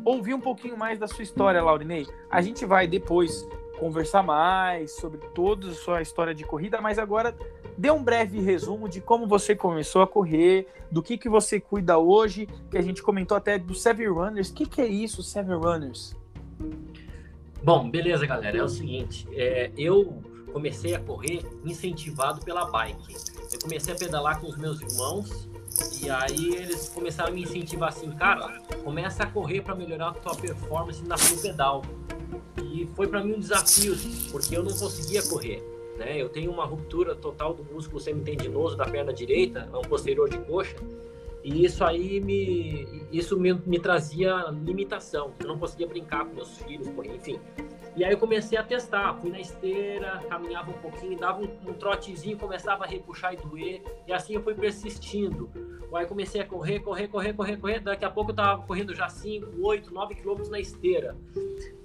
ouvir 0.04 0.34
um 0.34 0.40
pouquinho 0.40 0.76
mais 0.76 1.00
da 1.00 1.08
sua 1.08 1.24
história, 1.24 1.60
Laurinei. 1.60 2.06
A 2.30 2.40
gente 2.40 2.64
vai 2.64 2.86
depois 2.86 3.44
conversar 3.80 4.22
mais 4.22 4.92
sobre 4.92 5.18
toda 5.34 5.66
a 5.66 5.74
sua 5.74 6.00
história 6.00 6.32
de 6.32 6.44
corrida, 6.44 6.80
mas 6.80 6.96
agora 6.96 7.36
dê 7.78 7.92
um 7.92 8.02
breve 8.02 8.40
resumo 8.40 8.88
de 8.88 9.00
como 9.00 9.26
você 9.28 9.54
começou 9.54 10.02
a 10.02 10.06
correr, 10.06 10.66
do 10.90 11.00
que, 11.00 11.16
que 11.16 11.28
você 11.28 11.60
cuida 11.60 11.96
hoje, 11.96 12.48
que 12.68 12.76
a 12.76 12.82
gente 12.82 13.00
comentou 13.02 13.36
até 13.36 13.56
do 13.56 13.74
Seven 13.74 14.08
Runners. 14.08 14.50
O 14.50 14.54
que, 14.54 14.66
que 14.66 14.80
é 14.80 14.86
isso, 14.86 15.22
Seven 15.22 15.56
Runners? 15.56 16.16
Bom, 17.62 17.88
beleza, 17.88 18.26
galera. 18.26 18.58
É 18.58 18.62
o 18.62 18.68
seguinte, 18.68 19.28
é, 19.32 19.70
eu 19.76 20.20
comecei 20.52 20.94
a 20.94 21.00
correr 21.00 21.42
incentivado 21.64 22.44
pela 22.44 22.64
bike. 22.64 23.14
Eu 23.52 23.60
comecei 23.60 23.94
a 23.94 23.96
pedalar 23.96 24.40
com 24.40 24.48
os 24.48 24.56
meus 24.56 24.80
irmãos 24.80 25.48
e 26.02 26.10
aí 26.10 26.54
eles 26.54 26.88
começaram 26.88 27.30
a 27.30 27.32
me 27.32 27.42
incentivar 27.42 27.90
assim, 27.90 28.10
cara, 28.10 28.60
começa 28.82 29.22
a 29.22 29.26
correr 29.26 29.60
para 29.60 29.76
melhorar 29.76 30.08
a 30.08 30.12
tua 30.14 30.34
performance 30.34 31.00
na 31.04 31.14
no 31.16 31.40
pedal. 31.40 31.82
E 32.64 32.88
foi 32.96 33.06
para 33.06 33.22
mim 33.22 33.34
um 33.34 33.38
desafio, 33.38 33.96
porque 34.32 34.56
eu 34.56 34.64
não 34.64 34.76
conseguia 34.76 35.22
correr. 35.22 35.77
Né? 35.98 36.16
Eu 36.16 36.28
tenho 36.28 36.50
uma 36.50 36.64
ruptura 36.64 37.14
total 37.14 37.52
do 37.52 37.64
músculo 37.64 38.00
semitendinoso 38.00 38.76
da 38.76 38.86
perna 38.86 39.12
direita, 39.12 39.68
um 39.74 39.82
posterior 39.82 40.30
de 40.30 40.38
coxa, 40.38 40.76
e 41.42 41.64
isso 41.64 41.84
aí 41.84 42.20
me, 42.20 43.06
isso 43.10 43.38
me, 43.38 43.52
me 43.52 43.80
trazia 43.80 44.46
limitação. 44.64 45.32
Eu 45.40 45.48
não 45.48 45.58
conseguia 45.58 45.88
brincar 45.88 46.24
com 46.24 46.36
meus 46.36 46.56
filhos, 46.58 46.86
enfim. 46.86 47.40
E 47.98 48.04
aí 48.04 48.12
eu 48.12 48.18
comecei 48.18 48.56
a 48.56 48.62
testar, 48.62 49.12
fui 49.14 49.28
na 49.28 49.40
esteira, 49.40 50.22
caminhava 50.28 50.70
um 50.70 50.74
pouquinho, 50.74 51.18
dava 51.18 51.40
um, 51.40 51.48
um 51.68 51.72
trotezinho, 51.72 52.38
começava 52.38 52.84
a 52.84 52.86
repuxar 52.86 53.34
e 53.34 53.36
doer, 53.38 53.82
e 54.06 54.12
assim 54.12 54.34
eu 54.34 54.40
fui 54.40 54.54
persistindo. 54.54 55.50
Aí 55.92 56.06
comecei 56.06 56.40
a 56.40 56.46
correr, 56.46 56.78
correr, 56.78 57.08
correr, 57.08 57.32
correr, 57.32 57.56
correr, 57.56 57.80
daqui 57.80 58.04
a 58.04 58.10
pouco 58.10 58.30
eu 58.30 58.36
tava 58.36 58.62
correndo 58.62 58.94
já 58.94 59.08
5, 59.08 59.48
8, 59.60 59.92
9 59.92 60.14
quilômetros 60.14 60.48
na 60.48 60.60
esteira. 60.60 61.16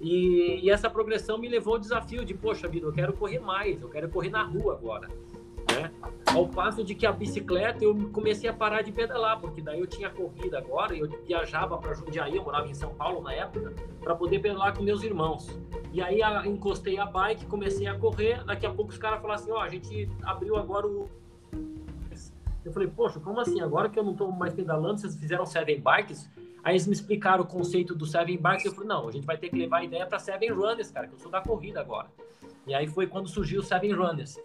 E, 0.00 0.60
e, 0.62 0.70
essa 0.70 0.88
progressão 0.88 1.36
me 1.36 1.48
levou 1.48 1.74
ao 1.74 1.80
desafio 1.80 2.24
de, 2.24 2.32
poxa 2.32 2.68
vida, 2.68 2.86
eu 2.86 2.92
quero 2.92 3.12
correr 3.14 3.40
mais, 3.40 3.82
eu 3.82 3.88
quero 3.88 4.08
correr 4.08 4.30
na 4.30 4.44
rua 4.44 4.74
agora. 4.74 5.08
Né? 5.72 5.90
Ao 6.26 6.46
passo 6.46 6.84
de 6.84 6.94
que 6.94 7.06
a 7.06 7.12
bicicleta 7.12 7.84
eu 7.84 7.94
comecei 8.10 8.48
a 8.48 8.52
parar 8.52 8.82
de 8.82 8.92
pedalar, 8.92 9.40
porque 9.40 9.62
daí 9.62 9.80
eu 9.80 9.86
tinha 9.86 10.10
corrida 10.10 10.58
agora, 10.58 10.94
eu 10.94 11.08
viajava 11.24 11.78
para 11.78 11.94
Jundiaí, 11.94 12.36
eu 12.36 12.42
morava 12.42 12.68
em 12.68 12.74
São 12.74 12.94
Paulo 12.94 13.22
na 13.22 13.32
época, 13.32 13.72
para 14.00 14.14
poder 14.14 14.40
pedalar 14.40 14.76
com 14.76 14.82
meus 14.82 15.02
irmãos. 15.02 15.48
E 15.92 16.02
aí 16.02 16.22
a, 16.22 16.46
encostei 16.46 16.98
a 16.98 17.06
bike, 17.06 17.46
comecei 17.46 17.86
a 17.86 17.98
correr, 17.98 18.44
daqui 18.44 18.66
a 18.66 18.70
pouco 18.70 18.90
os 18.90 18.98
caras 18.98 19.20
falaram 19.20 19.40
assim, 19.40 19.50
ó, 19.52 19.56
oh, 19.56 19.60
a 19.60 19.68
gente 19.68 20.08
abriu 20.22 20.56
agora 20.56 20.86
o... 20.86 21.08
Eu 22.64 22.72
falei, 22.72 22.88
poxa, 22.88 23.20
como 23.20 23.40
assim? 23.40 23.60
Agora 23.60 23.90
que 23.90 23.98
eu 23.98 24.02
não 24.02 24.12
estou 24.12 24.32
mais 24.32 24.54
pedalando, 24.54 24.98
vocês 24.98 25.16
fizeram 25.16 25.44
Seven 25.44 25.80
Bikes? 25.80 26.30
Aí 26.62 26.72
eles 26.72 26.86
me 26.86 26.94
explicaram 26.94 27.44
o 27.44 27.46
conceito 27.46 27.94
do 27.94 28.06
Seven 28.06 28.38
Bikes, 28.38 28.64
eu 28.64 28.72
falei, 28.72 28.88
não, 28.88 29.06
a 29.06 29.12
gente 29.12 29.26
vai 29.26 29.36
ter 29.36 29.50
que 29.50 29.56
levar 29.56 29.78
a 29.78 29.84
ideia 29.84 30.06
para 30.06 30.18
Seven 30.18 30.50
Runners, 30.50 30.90
cara, 30.90 31.06
que 31.06 31.14
eu 31.14 31.18
sou 31.18 31.30
da 31.30 31.42
corrida 31.42 31.80
agora. 31.80 32.08
E 32.66 32.74
aí 32.74 32.86
foi 32.86 33.06
quando 33.06 33.28
surgiu 33.28 33.60
o 33.60 33.62
Seven 33.62 33.92
Runners. 33.92 34.38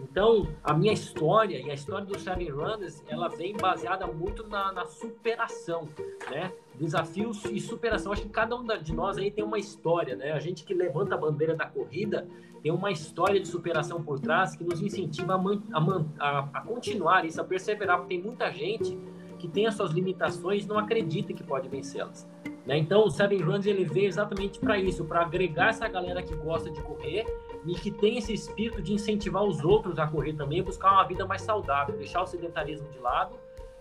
Então, 0.00 0.48
a 0.62 0.74
minha 0.74 0.92
história 0.92 1.58
e 1.58 1.70
a 1.70 1.74
história 1.74 2.04
dos 2.04 2.22
Seven 2.22 2.48
Runners, 2.50 3.02
ela 3.06 3.28
vem 3.28 3.56
baseada 3.56 4.06
muito 4.06 4.46
na, 4.48 4.72
na, 4.72 4.86
superação, 4.86 5.88
né? 6.30 6.52
Desafios 6.74 7.44
e 7.44 7.60
superação. 7.60 8.12
Acho 8.12 8.22
que 8.22 8.28
cada 8.28 8.56
um 8.56 8.66
de 8.82 8.92
nós 8.92 9.16
aí 9.16 9.30
tem 9.30 9.44
uma 9.44 9.58
história, 9.58 10.16
né? 10.16 10.32
A 10.32 10.40
gente 10.40 10.64
que 10.64 10.74
levanta 10.74 11.14
a 11.14 11.18
bandeira 11.18 11.54
da 11.54 11.66
corrida 11.66 12.26
tem 12.60 12.72
uma 12.72 12.90
história 12.90 13.38
de 13.38 13.46
superação 13.46 14.02
por 14.02 14.18
trás 14.18 14.56
que 14.56 14.64
nos 14.64 14.80
incentiva 14.80 15.34
a, 15.34 15.78
a, 16.18 16.38
a 16.54 16.60
continuar 16.62 17.24
isso, 17.24 17.40
a 17.40 17.44
perseverar, 17.44 17.98
porque 17.98 18.14
tem 18.14 18.24
muita 18.24 18.50
gente 18.50 18.98
que 19.38 19.46
tem 19.46 19.66
as 19.66 19.74
suas 19.74 19.90
limitações 19.90 20.66
não 20.66 20.78
acredita 20.78 21.34
que 21.34 21.44
pode 21.44 21.68
vencê-las. 21.68 22.26
Né? 22.64 22.78
Então, 22.78 23.04
o 23.04 23.10
Seven 23.10 23.42
Runs 23.42 23.66
ele 23.66 23.84
veio 23.84 24.06
exatamente 24.06 24.58
para 24.58 24.78
isso, 24.78 25.04
para 25.04 25.20
agregar 25.20 25.68
essa 25.68 25.86
galera 25.86 26.22
que 26.22 26.34
gosta 26.34 26.70
de 26.70 26.80
correr 26.80 27.26
e 27.66 27.74
que 27.74 27.90
tem 27.90 28.18
esse 28.18 28.32
espírito 28.32 28.82
de 28.82 28.92
incentivar 28.92 29.42
os 29.42 29.64
outros 29.64 29.98
a 29.98 30.06
correr 30.06 30.34
também, 30.34 30.62
buscar 30.62 30.92
uma 30.92 31.04
vida 31.04 31.26
mais 31.26 31.42
saudável, 31.42 31.96
deixar 31.96 32.22
o 32.22 32.26
sedentarismo 32.26 32.88
de 32.90 32.98
lado 32.98 33.36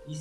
e 0.08 0.14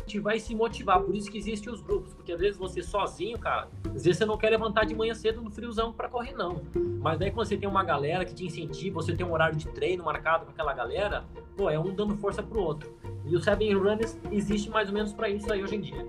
incentivar 0.00 0.36
e 0.36 0.40
se 0.40 0.54
motivar. 0.54 1.00
Por 1.00 1.14
isso 1.14 1.30
que 1.30 1.38
existem 1.38 1.72
os 1.72 1.80
grupos, 1.80 2.12
porque 2.12 2.32
às 2.32 2.40
vezes 2.40 2.58
você 2.58 2.82
sozinho, 2.82 3.38
cara, 3.38 3.68
às 3.86 4.04
vezes 4.04 4.18
você 4.18 4.26
não 4.26 4.36
quer 4.36 4.50
levantar 4.50 4.84
de 4.84 4.94
manhã 4.94 5.14
cedo 5.14 5.40
no 5.40 5.50
friozão 5.50 5.92
para 5.92 6.08
correr, 6.08 6.32
não. 6.32 6.62
Mas 7.00 7.18
daí 7.18 7.30
quando 7.30 7.46
você 7.46 7.56
tem 7.56 7.68
uma 7.68 7.84
galera 7.84 8.24
que 8.24 8.34
te 8.34 8.44
incentiva, 8.44 9.00
você 9.00 9.14
tem 9.14 9.24
um 9.24 9.32
horário 9.32 9.56
de 9.56 9.68
treino 9.68 10.04
marcado 10.04 10.44
com 10.44 10.50
aquela 10.50 10.74
galera, 10.74 11.24
pô, 11.56 11.70
é 11.70 11.78
um 11.78 11.94
dando 11.94 12.16
força 12.16 12.42
pro 12.42 12.60
outro. 12.60 12.94
E 13.24 13.36
o 13.36 13.40
Seven 13.40 13.74
Runners 13.74 14.18
existe 14.30 14.68
mais 14.68 14.88
ou 14.88 14.94
menos 14.94 15.12
para 15.12 15.28
isso 15.28 15.50
aí 15.52 15.62
hoje 15.62 15.76
em 15.76 15.80
dia. 15.80 16.06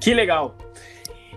Que 0.00 0.12
legal! 0.12 0.56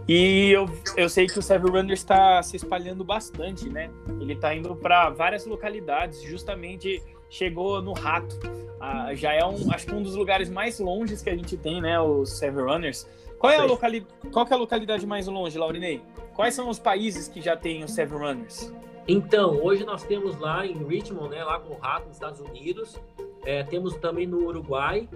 E 0.07 0.51
eu, 0.51 0.69
eu 0.95 1.09
sei 1.09 1.25
que 1.25 1.39
o 1.39 1.41
Seven 1.41 1.71
Runners 1.71 1.99
está 1.99 2.41
se 2.43 2.55
espalhando 2.55 3.03
bastante, 3.03 3.67
né? 3.67 3.89
Ele 4.19 4.33
está 4.33 4.53
indo 4.53 4.75
para 4.75 5.09
várias 5.09 5.45
localidades, 5.47 6.21
justamente 6.21 7.01
chegou 7.29 7.81
no 7.81 7.93
Rato. 7.93 8.39
Ah, 8.79 9.15
já 9.15 9.33
é 9.33 9.43
um, 9.43 9.71
acho 9.71 9.87
que 9.87 9.93
um 9.95 10.03
dos 10.03 10.15
lugares 10.15 10.49
mais 10.49 10.79
longes 10.79 11.23
que 11.23 11.29
a 11.29 11.35
gente 11.35 11.57
tem, 11.57 11.81
né? 11.81 11.99
Os 11.99 12.37
Seven 12.37 12.63
Runners. 12.63 13.07
Qual 13.39 13.51
é 13.51 13.57
a, 13.57 13.65
locali 13.65 14.05
qual 14.31 14.47
é 14.49 14.53
a 14.53 14.57
localidade 14.57 15.05
mais 15.05 15.27
longe, 15.27 15.57
Laurinei? 15.57 16.01
Quais 16.35 16.53
são 16.53 16.69
os 16.69 16.79
países 16.79 17.27
que 17.27 17.41
já 17.41 17.57
têm 17.57 17.83
os 17.83 17.91
Seven 17.91 18.17
Runners? 18.17 18.73
Então, 19.07 19.63
hoje 19.63 19.85
nós 19.85 20.03
temos 20.03 20.37
lá 20.39 20.65
em 20.65 20.83
Richmond, 20.83 21.29
né, 21.29 21.43
lá 21.43 21.59
com 21.59 21.73
o 21.73 21.77
Rato, 21.77 22.07
nos 22.07 22.15
Estados 22.15 22.39
Unidos. 22.39 22.99
É, 23.45 23.63
temos 23.63 23.95
também 23.97 24.25
no 24.25 24.47
Uruguai, 24.47 25.07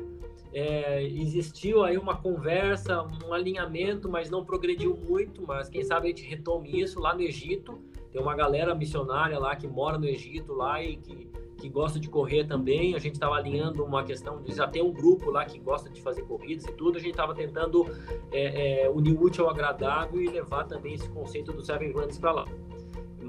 é, 0.54 1.04
existiu 1.04 1.84
aí 1.84 1.98
uma 1.98 2.18
conversa, 2.18 3.06
um 3.26 3.34
alinhamento, 3.34 4.10
mas 4.10 4.30
não 4.30 4.44
progrediu 4.44 4.96
muito. 4.96 5.46
Mas 5.46 5.70
quem 5.70 5.84
sabe 5.84 6.08
a 6.08 6.10
gente 6.10 6.24
retome 6.24 6.80
isso 6.80 7.00
lá 7.00 7.14
no 7.14 7.22
Egito. 7.22 7.80
Tem 8.12 8.22
uma 8.22 8.36
galera 8.36 8.74
missionária 8.74 9.38
lá 9.38 9.56
que 9.56 9.68
mora 9.68 9.98
no 9.98 10.08
Egito 10.08 10.54
lá 10.54 10.84
e 10.84 10.98
que, 10.98 11.30
que 11.58 11.70
gosta 11.70 12.00
de 12.00 12.10
correr 12.10 12.46
também. 12.46 12.96
A 12.96 13.00
gente 13.00 13.14
estava 13.14 13.36
alinhando 13.36 13.84
uma 13.84 14.04
questão 14.04 14.42
de 14.42 14.56
já 14.56 14.68
ter 14.68 14.82
um 14.82 14.92
grupo 14.92 15.30
lá 15.30 15.46
que 15.46 15.60
gosta 15.60 15.90
de 15.90 16.02
fazer 16.02 16.24
corridas 16.24 16.66
e 16.66 16.72
tudo. 16.72 16.98
A 16.98 17.02
gente 17.02 17.12
estava 17.12 17.36
tentando 17.36 17.86
é, 18.32 18.86
é, 18.86 18.90
unir 18.90 19.22
útil 19.22 19.46
ao 19.46 19.52
agradável 19.52 20.20
e 20.20 20.28
levar 20.28 20.64
também 20.64 20.96
esse 20.96 21.08
conceito 21.10 21.54
do 21.54 21.62
Seven 21.62 21.92
Runs 21.92 22.18
para 22.18 22.32
lá. 22.32 22.46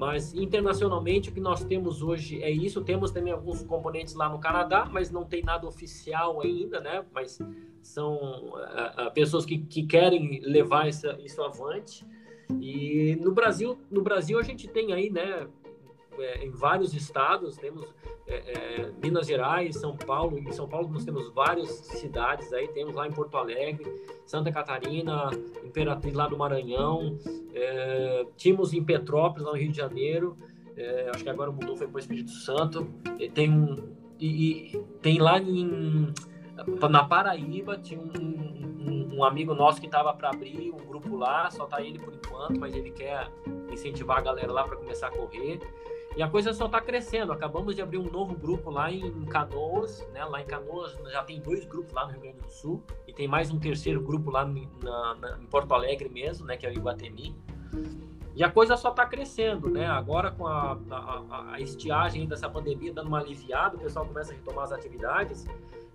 Mas 0.01 0.33
internacionalmente 0.33 1.29
o 1.29 1.31
que 1.31 1.39
nós 1.39 1.63
temos 1.63 2.01
hoje 2.01 2.41
é 2.41 2.49
isso. 2.49 2.81
Temos 2.81 3.11
também 3.11 3.31
alguns 3.31 3.61
componentes 3.61 4.15
lá 4.15 4.27
no 4.27 4.39
Canadá, 4.39 4.89
mas 4.91 5.11
não 5.11 5.23
tem 5.23 5.43
nada 5.43 5.67
oficial 5.67 6.41
ainda, 6.41 6.79
né? 6.79 7.05
Mas 7.13 7.37
são 7.83 8.15
uh, 8.15 9.07
uh, 9.07 9.13
pessoas 9.13 9.45
que, 9.45 9.59
que 9.59 9.85
querem 9.85 10.41
levar 10.43 10.87
essa, 10.87 11.15
isso 11.23 11.39
avante. 11.43 12.03
E 12.59 13.15
no 13.21 13.31
Brasil, 13.31 13.77
no 13.91 14.01
Brasil 14.01 14.39
a 14.39 14.41
gente 14.41 14.67
tem 14.67 14.91
aí, 14.91 15.11
né? 15.11 15.47
É, 16.19 16.45
em 16.45 16.51
vários 16.51 16.93
estados, 16.93 17.55
temos 17.57 17.87
é, 18.27 18.35
é, 18.35 18.91
Minas 19.01 19.27
Gerais, 19.27 19.75
São 19.77 19.95
Paulo. 19.95 20.37
Em 20.37 20.51
São 20.51 20.67
Paulo 20.67 20.89
nós 20.89 21.05
temos 21.05 21.31
várias 21.33 21.69
cidades 21.69 22.51
aí, 22.53 22.67
temos 22.69 22.95
lá 22.95 23.07
em 23.07 23.11
Porto 23.11 23.37
Alegre, 23.37 23.85
Santa 24.25 24.51
Catarina, 24.51 25.29
Imperatriz 25.63 26.13
lá 26.13 26.27
do 26.27 26.37
Maranhão, 26.37 27.17
é, 27.53 28.25
tínhamos 28.37 28.73
em 28.73 28.83
Petrópolis, 28.83 29.45
lá 29.45 29.51
no 29.51 29.57
Rio 29.57 29.71
de 29.71 29.77
Janeiro, 29.77 30.37
é, 30.75 31.11
acho 31.13 31.23
que 31.23 31.29
agora 31.29 31.51
mudou, 31.51 31.75
foi 31.75 31.87
para 31.87 31.95
o 31.95 31.99
Espírito 31.99 32.31
Santo. 32.31 32.87
tem 33.33 33.49
um, 33.49 33.75
e, 34.19 34.75
e, 34.75 34.85
tem 35.01 35.19
lá 35.19 35.39
em, 35.39 36.13
na 36.89 37.03
Paraíba, 37.03 37.77
tinha 37.77 37.99
um, 37.99 38.11
um, 38.79 39.17
um 39.17 39.23
amigo 39.23 39.53
nosso 39.53 39.79
que 39.79 39.87
estava 39.87 40.13
para 40.13 40.29
abrir 40.29 40.71
um 40.71 40.85
grupo 40.85 41.15
lá, 41.15 41.49
só 41.49 41.65
tá 41.65 41.81
ele 41.81 41.99
por 41.99 42.13
enquanto, 42.13 42.59
mas 42.59 42.75
ele 42.75 42.91
quer 42.91 43.29
incentivar 43.71 44.19
a 44.19 44.21
galera 44.21 44.51
lá 44.51 44.63
para 44.63 44.77
começar 44.77 45.07
a 45.07 45.11
correr. 45.11 45.59
E 46.15 46.21
a 46.21 46.27
coisa 46.27 46.53
só 46.53 46.65
está 46.65 46.81
crescendo. 46.81 47.31
Acabamos 47.31 47.75
de 47.75 47.81
abrir 47.81 47.97
um 47.97 48.11
novo 48.11 48.35
grupo 48.35 48.69
lá 48.69 48.91
em 48.91 49.25
Canoas, 49.25 50.05
né? 50.13 50.25
Lá 50.25 50.41
em 50.41 50.45
Canoas 50.45 50.93
já 51.09 51.23
tem 51.23 51.39
dois 51.39 51.65
grupos 51.65 51.93
lá 51.93 52.05
no 52.05 52.11
Rio 52.11 52.21
Grande 52.21 52.39
do 52.39 52.49
Sul 52.49 52.83
e 53.07 53.13
tem 53.13 53.27
mais 53.27 53.49
um 53.49 53.59
terceiro 53.59 54.01
grupo 54.01 54.29
lá 54.29 54.45
na, 54.45 55.15
na, 55.15 55.39
em 55.41 55.45
Porto 55.45 55.73
Alegre 55.73 56.09
mesmo, 56.09 56.45
né? 56.45 56.57
Que 56.57 56.65
é 56.65 56.69
o 56.69 56.73
Iguatemi. 56.73 57.35
E 58.35 58.43
a 58.43 58.49
coisa 58.49 58.77
só 58.77 58.89
está 58.89 59.05
crescendo, 59.05 59.69
né? 59.69 59.85
Agora 59.85 60.31
com 60.31 60.47
a, 60.47 60.77
a, 60.89 61.53
a, 61.53 61.59
estiagem 61.59 62.25
dessa 62.25 62.49
pandemia 62.49 62.93
dando 62.93 63.07
uma 63.07 63.19
aliviada, 63.19 63.75
o 63.75 63.79
pessoal 63.79 64.05
começa 64.05 64.31
a 64.31 64.35
retomar 64.35 64.63
as 64.63 64.71
atividades 64.71 65.45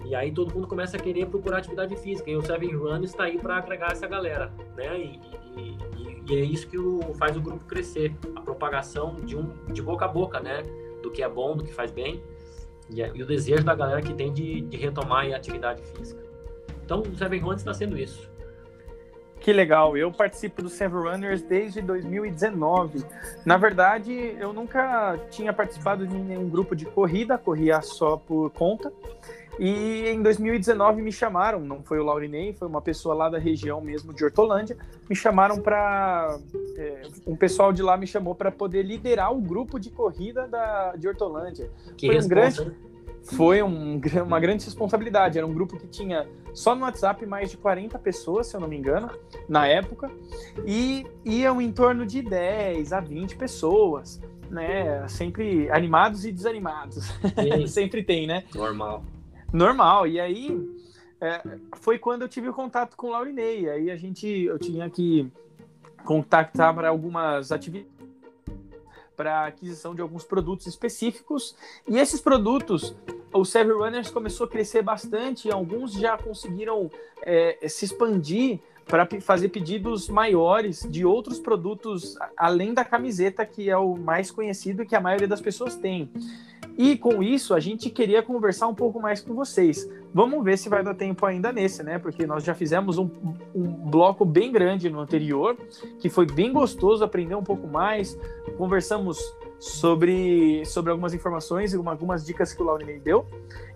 e 0.04 0.14
aí 0.14 0.30
todo 0.30 0.54
mundo 0.54 0.66
começa 0.66 0.98
a 0.98 1.00
querer 1.00 1.26
procurar 1.26 1.58
atividade 1.58 1.96
física. 1.96 2.30
E 2.30 2.36
o 2.36 2.42
Seven 2.42 2.76
Run 2.76 3.02
está 3.02 3.24
aí 3.24 3.38
para 3.38 3.56
agregar 3.56 3.92
essa 3.92 4.06
galera, 4.06 4.52
né? 4.76 4.98
E, 4.98 5.20
e, 5.56 5.78
e, 5.96 6.22
e, 6.28 6.36
é 6.36 6.44
isso 6.44 6.68
que 6.68 6.78
o, 6.78 7.14
faz 7.14 7.36
o 7.36 7.40
grupo 7.40 7.64
crescer, 7.64 8.14
a 8.34 8.40
propagação 8.40 9.14
de 9.24 9.36
um 9.36 9.50
de 9.72 9.80
boca 9.80 10.04
a 10.04 10.08
boca, 10.08 10.38
né? 10.38 10.62
Do 11.02 11.10
que 11.10 11.22
é 11.22 11.28
bom, 11.28 11.56
do 11.56 11.64
que 11.64 11.72
faz 11.72 11.90
bem 11.90 12.22
e, 12.90 13.00
e 13.00 13.22
o 13.22 13.26
desejo 13.26 13.64
da 13.64 13.74
galera 13.74 14.00
que 14.00 14.14
tem 14.14 14.32
de, 14.32 14.60
de 14.62 14.76
retomar 14.76 15.26
a 15.26 15.36
atividade 15.36 15.82
física. 15.82 16.22
Então 16.84 17.00
o 17.00 17.16
Seven 17.16 17.40
Run 17.40 17.54
está 17.54 17.74
sendo 17.74 17.98
isso. 17.98 18.30
Que 19.46 19.52
legal, 19.52 19.96
eu 19.96 20.10
participo 20.10 20.60
do 20.60 20.68
Seven 20.68 21.02
Runners 21.02 21.40
desde 21.40 21.80
2019. 21.80 23.04
Na 23.44 23.56
verdade, 23.56 24.12
eu 24.40 24.52
nunca 24.52 25.16
tinha 25.30 25.52
participado 25.52 26.04
de 26.04 26.18
nenhum 26.18 26.48
grupo 26.48 26.74
de 26.74 26.84
corrida, 26.84 27.38
corria 27.38 27.80
só 27.80 28.16
por 28.16 28.50
conta. 28.50 28.92
E 29.56 30.08
em 30.08 30.20
2019 30.20 31.00
me 31.00 31.12
chamaram, 31.12 31.60
não 31.60 31.80
foi 31.80 32.00
o 32.00 32.04
Laurinei, 32.04 32.54
foi 32.54 32.66
uma 32.66 32.82
pessoa 32.82 33.14
lá 33.14 33.28
da 33.28 33.38
região 33.38 33.80
mesmo 33.80 34.12
de 34.12 34.24
Hortolândia, 34.24 34.76
me 35.08 35.14
chamaram 35.14 35.60
para 35.60 36.36
é, 36.76 37.02
um 37.24 37.36
pessoal 37.36 37.72
de 37.72 37.84
lá 37.84 37.96
me 37.96 38.08
chamou 38.08 38.34
para 38.34 38.50
poder 38.50 38.82
liderar 38.82 39.32
o 39.32 39.40
grupo 39.40 39.78
de 39.78 39.90
corrida 39.90 40.48
da, 40.48 40.96
de 40.96 41.06
Hortolândia. 41.06 41.70
Que 41.96 42.08
foi 42.08 42.18
um 42.18 42.26
grande, 42.26 42.72
foi 43.34 43.62
um, 43.62 44.00
uma 44.24 44.38
grande 44.38 44.64
responsabilidade. 44.64 45.38
Era 45.38 45.46
um 45.46 45.52
grupo 45.52 45.76
que 45.76 45.86
tinha 45.86 46.26
só 46.54 46.74
no 46.74 46.82
WhatsApp 46.82 47.24
mais 47.26 47.50
de 47.50 47.56
40 47.56 47.98
pessoas, 47.98 48.46
se 48.46 48.56
eu 48.56 48.60
não 48.60 48.68
me 48.68 48.76
engano, 48.76 49.10
na 49.48 49.66
época, 49.66 50.10
e 50.64 51.06
iam 51.24 51.60
em 51.60 51.72
torno 51.72 52.06
de 52.06 52.22
10 52.22 52.92
a 52.92 53.00
20 53.00 53.36
pessoas, 53.36 54.20
né? 54.50 55.06
Sempre 55.08 55.70
animados 55.70 56.24
e 56.24 56.32
desanimados. 56.32 57.12
Sempre 57.68 58.02
tem, 58.02 58.26
né? 58.26 58.44
Normal. 58.54 59.04
Normal. 59.52 60.06
E 60.06 60.20
aí 60.20 60.56
é, 61.20 61.42
foi 61.76 61.98
quando 61.98 62.22
eu 62.22 62.28
tive 62.28 62.48
o 62.48 62.54
contato 62.54 62.96
com 62.96 63.08
o 63.08 63.10
Laurinei. 63.10 63.68
Aí 63.68 63.90
a 63.90 63.96
gente, 63.96 64.26
eu 64.26 64.58
tinha 64.58 64.88
que 64.88 65.30
contactar 66.04 66.72
para 66.74 66.88
algumas 66.88 67.50
atividades 67.50 67.95
para 69.16 69.46
aquisição 69.46 69.94
de 69.94 70.00
alguns 70.00 70.24
produtos 70.24 70.66
específicos. 70.66 71.56
E 71.88 71.98
esses 71.98 72.20
produtos, 72.20 72.94
o 73.32 73.44
Seven 73.44 73.72
Runners 73.72 74.10
começou 74.10 74.46
a 74.46 74.48
crescer 74.48 74.82
bastante 74.82 75.48
e 75.48 75.52
alguns 75.52 75.92
já 75.92 76.18
conseguiram 76.18 76.90
é, 77.22 77.66
se 77.68 77.86
expandir 77.86 78.60
para 78.86 79.06
fazer 79.20 79.48
pedidos 79.48 80.08
maiores 80.08 80.86
de 80.88 81.04
outros 81.04 81.40
produtos 81.40 82.16
além 82.36 82.72
da 82.72 82.84
camiseta, 82.84 83.44
que 83.44 83.68
é 83.68 83.76
o 83.76 83.96
mais 83.96 84.30
conhecido 84.30 84.82
e 84.82 84.86
que 84.86 84.94
a 84.94 85.00
maioria 85.00 85.26
das 85.26 85.40
pessoas 85.40 85.74
tem. 85.74 86.08
E 86.78 86.96
com 86.96 87.22
isso, 87.22 87.54
a 87.54 87.60
gente 87.60 87.90
queria 87.90 88.22
conversar 88.22 88.68
um 88.68 88.74
pouco 88.74 89.00
mais 89.00 89.20
com 89.20 89.34
vocês. 89.34 89.88
Vamos 90.16 90.42
ver 90.42 90.56
se 90.56 90.70
vai 90.70 90.82
dar 90.82 90.94
tempo 90.94 91.26
ainda 91.26 91.52
nesse, 91.52 91.82
né? 91.82 91.98
Porque 91.98 92.26
nós 92.26 92.42
já 92.42 92.54
fizemos 92.54 92.96
um, 92.96 93.10
um 93.54 93.64
bloco 93.90 94.24
bem 94.24 94.50
grande 94.50 94.88
no 94.88 94.98
anterior, 94.98 95.54
que 95.98 96.08
foi 96.08 96.24
bem 96.24 96.54
gostoso 96.54 97.04
aprender 97.04 97.34
um 97.34 97.42
pouco 97.42 97.66
mais. 97.66 98.18
Conversamos 98.56 99.18
sobre, 99.58 100.64
sobre 100.64 100.90
algumas 100.90 101.12
informações 101.12 101.74
e 101.74 101.76
algumas 101.76 102.24
dicas 102.24 102.54
que 102.54 102.62
o 102.62 102.64
Laurinei 102.64 102.98
deu. 102.98 103.26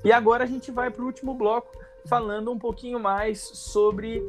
E 0.03 0.11
agora 0.11 0.45
a 0.45 0.47
gente 0.47 0.71
vai 0.71 0.91
para 0.91 1.03
o 1.03 1.05
último 1.07 1.35
bloco, 1.35 1.77
falando 2.07 2.51
um 2.51 2.59
pouquinho 2.59 2.99
mais 2.99 3.39
sobre 3.43 4.27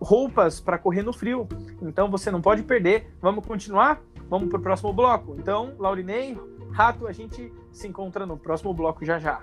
roupas 0.00 0.60
para 0.60 0.78
correr 0.78 1.02
no 1.02 1.12
frio. 1.12 1.48
Então 1.82 2.08
você 2.08 2.30
não 2.30 2.40
pode 2.40 2.62
perder. 2.62 3.12
Vamos 3.20 3.44
continuar? 3.44 4.00
Vamos 4.30 4.48
para 4.48 4.60
o 4.60 4.62
próximo 4.62 4.92
bloco? 4.92 5.34
Então, 5.36 5.74
Laurinei, 5.80 6.38
Rato, 6.70 7.08
a 7.08 7.12
gente 7.12 7.52
se 7.72 7.88
encontra 7.88 8.24
no 8.24 8.36
próximo 8.36 8.72
bloco 8.72 9.04
já 9.04 9.18
já. 9.18 9.42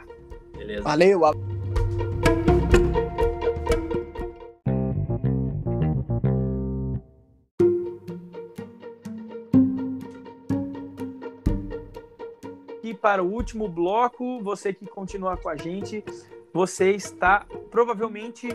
Beleza. 0.57 0.83
Valeu. 0.83 1.21
E 12.83 12.93
para 12.93 13.23
o 13.23 13.31
último 13.31 13.67
bloco, 13.67 14.41
você 14.41 14.73
que 14.73 14.85
continua 14.85 15.37
com 15.37 15.49
a 15.49 15.55
gente, 15.55 16.03
você 16.53 16.91
está 16.91 17.45
provavelmente 17.71 18.47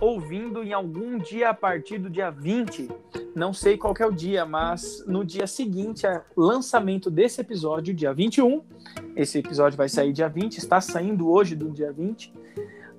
ouvindo 0.00 0.62
em 0.62 0.72
algum 0.72 1.18
dia 1.18 1.50
a 1.50 1.54
partir 1.54 1.98
do 1.98 2.10
dia 2.10 2.30
20 2.30 2.88
não 3.34 3.52
sei 3.52 3.78
qual 3.78 3.94
é 3.98 4.06
o 4.06 4.12
dia, 4.12 4.44
mas 4.44 5.02
no 5.06 5.24
dia 5.24 5.46
seguinte 5.46 6.06
ao 6.06 6.22
lançamento 6.36 7.10
desse 7.10 7.40
episódio, 7.40 7.94
dia 7.94 8.12
21, 8.12 8.62
esse 9.16 9.38
episódio 9.38 9.76
vai 9.76 9.88
sair 9.88 10.12
dia 10.12 10.28
20, 10.28 10.58
está 10.58 10.80
saindo 10.80 11.30
hoje 11.30 11.56
do 11.56 11.70
dia 11.70 11.90
20. 11.90 12.32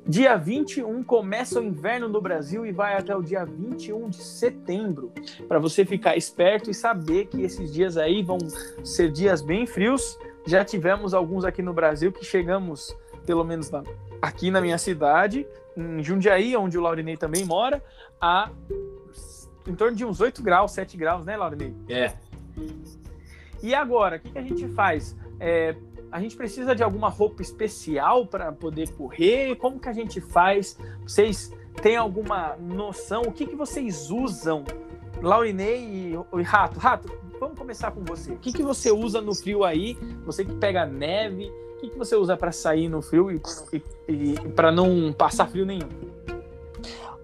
Dia 0.05 0.35
21 0.35 1.03
começa 1.03 1.61
o 1.61 1.63
inverno 1.63 2.09
no 2.09 2.19
Brasil 2.19 2.65
e 2.65 2.71
vai 2.71 2.97
até 2.97 3.15
o 3.15 3.21
dia 3.21 3.45
21 3.45 4.09
de 4.09 4.17
setembro. 4.17 5.11
Para 5.47 5.59
você 5.59 5.85
ficar 5.85 6.17
esperto 6.17 6.69
e 6.69 6.73
saber 6.73 7.27
que 7.27 7.41
esses 7.41 7.71
dias 7.71 7.95
aí 7.95 8.21
vão 8.21 8.39
ser 8.83 9.11
dias 9.11 9.41
bem 9.41 9.65
frios. 9.65 10.17
Já 10.45 10.65
tivemos 10.65 11.13
alguns 11.13 11.45
aqui 11.45 11.61
no 11.61 11.73
Brasil 11.73 12.11
que 12.11 12.25
chegamos, 12.25 12.93
pelo 13.25 13.45
menos 13.45 13.69
na, 13.69 13.81
aqui 14.23 14.49
na 14.49 14.61
minha 14.61 14.77
cidade, 14.77 15.45
em 15.75 16.01
Jundiaí, 16.01 16.55
onde 16.55 16.77
o 16.77 16.81
Laurinei 16.81 17.17
também 17.17 17.43
mora, 17.43 17.83
a 18.21 18.49
em 19.67 19.75
torno 19.75 19.97
de 19.97 20.05
uns 20.05 20.21
8 20.21 20.41
graus, 20.41 20.71
7 20.71 20.95
graus, 20.95 21.25
né, 21.25 21.35
Laurinei? 21.35 21.73
É. 21.89 22.13
E 23.61 23.75
agora, 23.75 24.15
o 24.15 24.19
que, 24.21 24.29
que, 24.29 24.37
a 24.37 24.41
gente 24.41 24.65
faz? 24.69 25.13
É, 25.41 25.75
a 26.09 26.21
gente 26.21 26.37
precisa 26.37 26.73
de 26.73 26.81
alguma 26.81 27.09
roupa 27.09 27.41
especial 27.41 28.25
para 28.25 28.51
poder 28.53 28.93
correr? 28.93 29.57
Como 29.57 29.77
que 29.77 29.89
a 29.89 29.93
gente 29.93 30.21
faz? 30.21 30.77
Vocês 31.01 31.51
têm 31.81 31.97
alguma 31.97 32.55
noção? 32.57 33.23
O 33.23 33.31
que, 33.31 33.45
que 33.45 33.55
vocês 33.55 34.09
usam? 34.09 34.63
Laurinei 35.21 35.83
e, 35.83 36.13
e 36.13 36.41
Rato. 36.43 36.79
Rato, 36.79 37.11
vamos 37.39 37.57
começar 37.57 37.91
com 37.91 38.03
você. 38.05 38.31
O 38.31 38.37
que, 38.37 38.53
que 38.53 38.63
você 38.63 38.89
usa 38.89 39.19
no 39.19 39.35
frio 39.35 39.65
aí? 39.65 39.97
Você 40.25 40.45
que 40.45 40.53
pega 40.55 40.85
neve, 40.85 41.51
que, 41.83 41.89
que 41.91 41.97
você 41.97 42.15
usa 42.15 42.37
para 42.37 42.51
sair 42.51 42.87
no 42.87 43.01
frio 43.01 43.31
e, 43.31 43.41
e, 43.71 43.83
e 44.07 44.49
para 44.49 44.71
não 44.71 45.11
passar 45.13 45.47
frio 45.47 45.65
nenhum? 45.65 45.89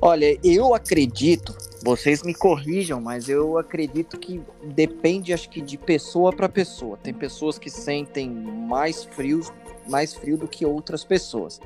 Olha, 0.01 0.37
eu 0.43 0.73
acredito 0.73 1.53
vocês 1.81 2.23
me 2.23 2.33
corrijam, 2.33 2.99
mas 2.99 3.29
eu 3.29 3.57
acredito 3.57 4.19
que 4.19 4.41
depende, 4.63 5.33
acho 5.33 5.49
que 5.49 5.61
de 5.61 5.77
pessoa 5.77 6.33
para 6.33 6.49
pessoa. 6.49 6.97
Tem 6.97 7.13
pessoas 7.13 7.57
que 7.57 7.69
sentem 7.69 8.29
mais 8.29 9.05
frio, 9.05 9.41
mais 9.87 10.13
frio 10.13 10.37
do 10.37 10.47
que 10.47 10.65
outras 10.65 11.05
pessoas. 11.05 11.59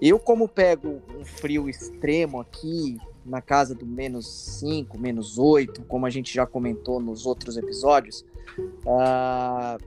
Eu, 0.00 0.18
como 0.18 0.46
pego 0.48 1.00
um 1.18 1.24
frio 1.24 1.68
extremo 1.68 2.40
aqui, 2.40 2.98
na 3.24 3.40
casa 3.40 3.74
do 3.74 3.86
menos 3.86 4.26
5, 4.60 4.98
menos 4.98 5.38
8, 5.38 5.82
como 5.84 6.04
a 6.04 6.10
gente 6.10 6.34
já 6.34 6.44
comentou 6.44 7.00
nos 7.00 7.24
outros 7.24 7.56
episódios, 7.56 8.24
uh, 8.84 9.82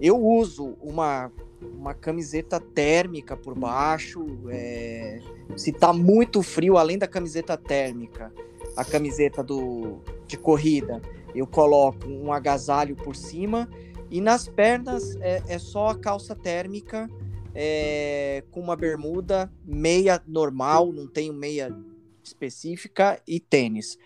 eu 0.00 0.16
uso 0.16 0.76
uma 0.80 1.30
uma 1.60 1.94
camiseta 1.94 2.60
térmica 2.60 3.36
por 3.36 3.54
baixo. 3.58 4.24
É, 4.48 5.20
se 5.56 5.72
tá 5.72 5.92
muito 5.92 6.42
frio, 6.42 6.76
além 6.76 6.98
da 6.98 7.06
camiseta 7.06 7.56
térmica, 7.56 8.32
a 8.76 8.84
camiseta 8.84 9.42
do, 9.42 9.98
de 10.26 10.36
corrida, 10.36 11.02
eu 11.34 11.46
coloco 11.46 12.06
um 12.08 12.32
agasalho 12.32 12.94
por 12.94 13.16
cima. 13.16 13.68
E 14.10 14.20
nas 14.20 14.48
pernas 14.48 15.16
é, 15.16 15.42
é 15.48 15.58
só 15.58 15.88
a 15.88 15.98
calça 15.98 16.34
térmica 16.34 17.10
é, 17.54 18.42
com 18.50 18.60
uma 18.60 18.76
bermuda, 18.76 19.52
meia 19.64 20.22
normal, 20.26 20.92
não 20.92 21.06
tenho 21.06 21.34
meia 21.34 21.74
específica 22.22 23.20
e 23.26 23.40
tênis. 23.40 23.98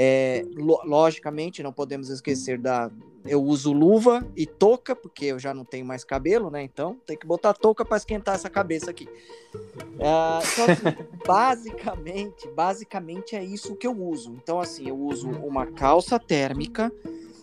É, 0.00 0.44
lo, 0.54 0.80
logicamente, 0.84 1.60
não 1.60 1.72
podemos 1.72 2.08
esquecer 2.08 2.56
da, 2.56 2.88
eu 3.26 3.42
uso 3.42 3.72
luva 3.72 4.24
e 4.36 4.46
touca, 4.46 4.94
porque 4.94 5.24
eu 5.24 5.40
já 5.40 5.52
não 5.52 5.64
tenho 5.64 5.84
mais 5.84 6.04
cabelo, 6.04 6.50
né? 6.50 6.62
Então 6.62 6.96
tem 7.04 7.16
que 7.16 7.26
botar 7.26 7.52
touca 7.52 7.84
para 7.84 7.96
esquentar 7.96 8.36
essa 8.36 8.48
cabeça 8.48 8.92
aqui. 8.92 9.08
Uh, 9.56 10.38
então, 10.52 10.64
assim, 10.66 11.04
basicamente, 11.26 12.48
basicamente 12.54 13.34
é 13.34 13.42
isso 13.42 13.74
que 13.74 13.88
eu 13.88 14.00
uso. 14.00 14.34
Então, 14.40 14.60
assim, 14.60 14.88
eu 14.88 14.96
uso 14.96 15.28
uma 15.30 15.66
calça 15.66 16.16
térmica, 16.16 16.92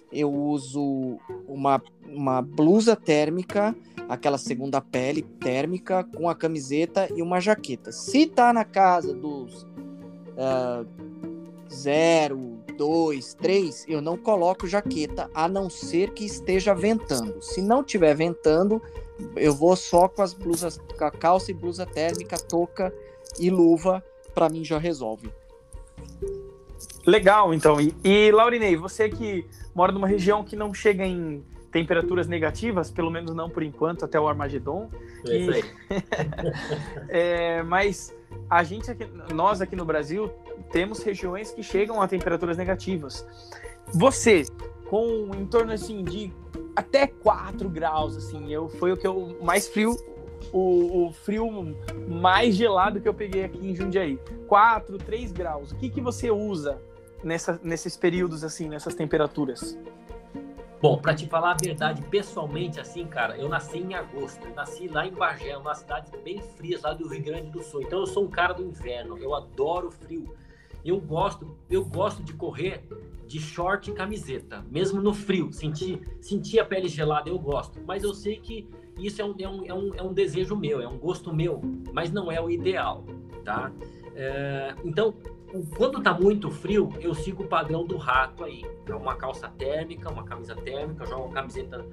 eu 0.09 0.33
uso 0.33 1.19
uma, 1.49 1.83
uma 2.07 2.41
blusa 2.41 2.95
térmica, 2.95 3.75
aquela 4.07 4.37
segunda 4.37 4.79
pele 4.79 5.23
térmica, 5.41 6.05
com 6.05 6.29
a 6.29 6.35
camiseta 6.35 7.09
e 7.13 7.21
uma 7.21 7.41
jaqueta. 7.41 7.91
Se 7.91 8.25
tá 8.25 8.53
na 8.53 8.63
casa 8.63 9.13
dos 9.13 9.63
uh, 9.63 11.24
zero, 11.75 12.59
dois, 12.77 13.33
três, 13.33 13.85
eu 13.87 14.01
não 14.01 14.17
coloco 14.17 14.67
jaqueta, 14.67 15.29
a 15.33 15.47
não 15.47 15.69
ser 15.69 16.11
que 16.11 16.25
esteja 16.25 16.73
ventando. 16.73 17.41
Se 17.41 17.61
não 17.61 17.81
estiver 17.81 18.15
ventando, 18.15 18.81
eu 19.35 19.53
vou 19.53 19.75
só 19.75 20.07
com 20.07 20.21
as 20.21 20.33
blusas, 20.33 20.77
com 20.77 21.05
a 21.05 21.11
calça 21.11 21.51
e 21.51 21.53
blusa 21.53 21.85
térmica, 21.85 22.37
touca 22.37 22.93
e 23.39 23.49
luva, 23.49 24.03
para 24.33 24.49
mim 24.49 24.63
já 24.63 24.77
resolve. 24.77 25.29
Legal, 27.05 27.53
então. 27.53 27.79
E, 27.79 27.95
e 28.03 28.31
Laurinei, 28.31 28.75
você 28.75 29.09
que 29.09 29.45
mora 29.73 29.91
numa 29.91 30.07
região 30.07 30.43
que 30.43 30.55
não 30.55 30.73
chega 30.73 31.05
em 31.05 31.43
temperaturas 31.71 32.27
negativas, 32.27 32.89
pelo 32.89 33.11
menos 33.11 33.35
não 33.35 33.49
por 33.49 33.61
enquanto, 33.61 34.05
até 34.05 34.19
o 34.19 34.27
Armagedon. 34.27 34.89
É 35.27 35.37
e... 35.37 35.63
é, 37.09 37.63
mas 37.63 38.15
a 38.49 38.63
gente 38.63 38.89
aqui, 38.89 39.05
nós 39.33 39.61
aqui 39.61 39.75
no 39.75 39.85
Brasil 39.85 40.31
temos 40.71 41.01
regiões 41.03 41.51
que 41.51 41.63
chegam 41.63 42.01
a 42.01 42.07
temperaturas 42.07 42.57
negativas. 42.57 43.25
Você, 43.93 44.45
com 44.87 45.31
em 45.35 45.45
torno 45.45 45.71
assim 45.71 46.03
de 46.03 46.33
até 46.75 47.07
4 47.07 47.69
graus, 47.69 48.17
assim, 48.17 48.51
eu 48.51 48.67
foi 48.67 48.91
o 48.91 48.97
que 48.97 49.07
eu 49.07 49.37
mais 49.41 49.67
frio, 49.67 49.95
o, 50.51 51.07
o 51.07 51.13
frio 51.13 51.75
mais 52.07 52.55
gelado 52.55 52.99
que 52.99 53.07
eu 53.07 53.13
peguei 53.13 53.45
aqui 53.45 53.65
em 53.67 53.75
Jundiaí. 53.75 54.19
4, 54.47 54.97
3 54.97 55.31
graus. 55.31 55.71
O 55.71 55.75
que, 55.75 55.89
que 55.89 56.01
você 56.01 56.29
usa 56.29 56.81
nessa, 57.23 57.59
nesses 57.63 57.95
períodos 57.95 58.43
assim, 58.43 58.67
nessas 58.67 58.95
temperaturas? 58.95 59.77
Bom, 60.81 60.97
para 60.97 61.15
te 61.15 61.25
falar 61.27 61.51
a 61.51 61.57
verdade, 61.59 62.01
pessoalmente, 62.03 62.79
assim, 62.79 63.07
cara, 63.07 63.37
eu 63.37 63.47
nasci 63.47 63.77
em 63.79 63.93
agosto. 63.93 64.45
Eu 64.45 64.53
nasci 64.53 64.87
lá 64.87 65.07
em 65.07 65.11
Bagé, 65.11 65.57
uma 65.57 65.73
cidade 65.73 66.11
bem 66.23 66.41
fria, 66.41 66.79
lá 66.83 66.93
do 66.93 67.07
Rio 67.07 67.23
Grande 67.23 67.49
do 67.49 67.63
Sul. 67.63 67.81
Então 67.81 67.99
eu 67.99 68.07
sou 68.07 68.25
um 68.25 68.29
cara 68.29 68.53
do 68.53 68.63
inverno. 68.63 69.17
Eu 69.17 69.33
adoro 69.33 69.89
frio. 69.89 70.35
eu 70.83 70.99
gosto, 70.99 71.57
eu 71.69 71.83
gosto 71.83 72.21
de 72.23 72.33
correr 72.33 72.83
de 73.25 73.39
short 73.39 73.89
e 73.89 73.93
camiseta, 73.93 74.63
mesmo 74.69 75.01
no 75.01 75.13
frio. 75.13 75.51
Sentir, 75.51 76.01
sentir 76.21 76.59
a 76.59 76.65
pele 76.65 76.87
gelada, 76.87 77.29
eu 77.29 77.39
gosto. 77.39 77.79
Mas 77.85 78.03
eu 78.03 78.13
sei 78.13 78.37
que 78.37 78.67
isso 78.99 79.21
é 79.21 79.25
um, 79.25 79.35
é 79.39 79.49
um, 79.49 79.65
é 79.65 79.73
um, 79.73 79.95
é 79.95 80.03
um 80.03 80.13
desejo 80.13 80.55
meu, 80.55 80.81
é 80.81 80.87
um 80.87 80.97
gosto 80.97 81.33
meu, 81.33 81.61
mas 81.91 82.11
não 82.11 82.31
é 82.31 82.39
o 82.39 82.49
ideal, 82.49 83.03
tá? 83.43 83.71
É, 84.15 84.73
então, 84.85 85.13
quando 85.77 86.01
tá 86.01 86.13
muito 86.13 86.51
frio, 86.51 86.91
eu 86.99 87.13
sigo 87.13 87.43
o 87.43 87.47
padrão 87.47 87.85
do 87.85 87.97
rato 87.97 88.43
aí. 88.43 88.63
É 88.87 88.95
uma 88.95 89.15
calça 89.15 89.47
térmica, 89.47 90.11
uma 90.11 90.23
camisa 90.23 90.55
térmica, 90.55 91.05
jogo 91.05 91.25
uma 91.25 91.33
camiseta 91.33 91.85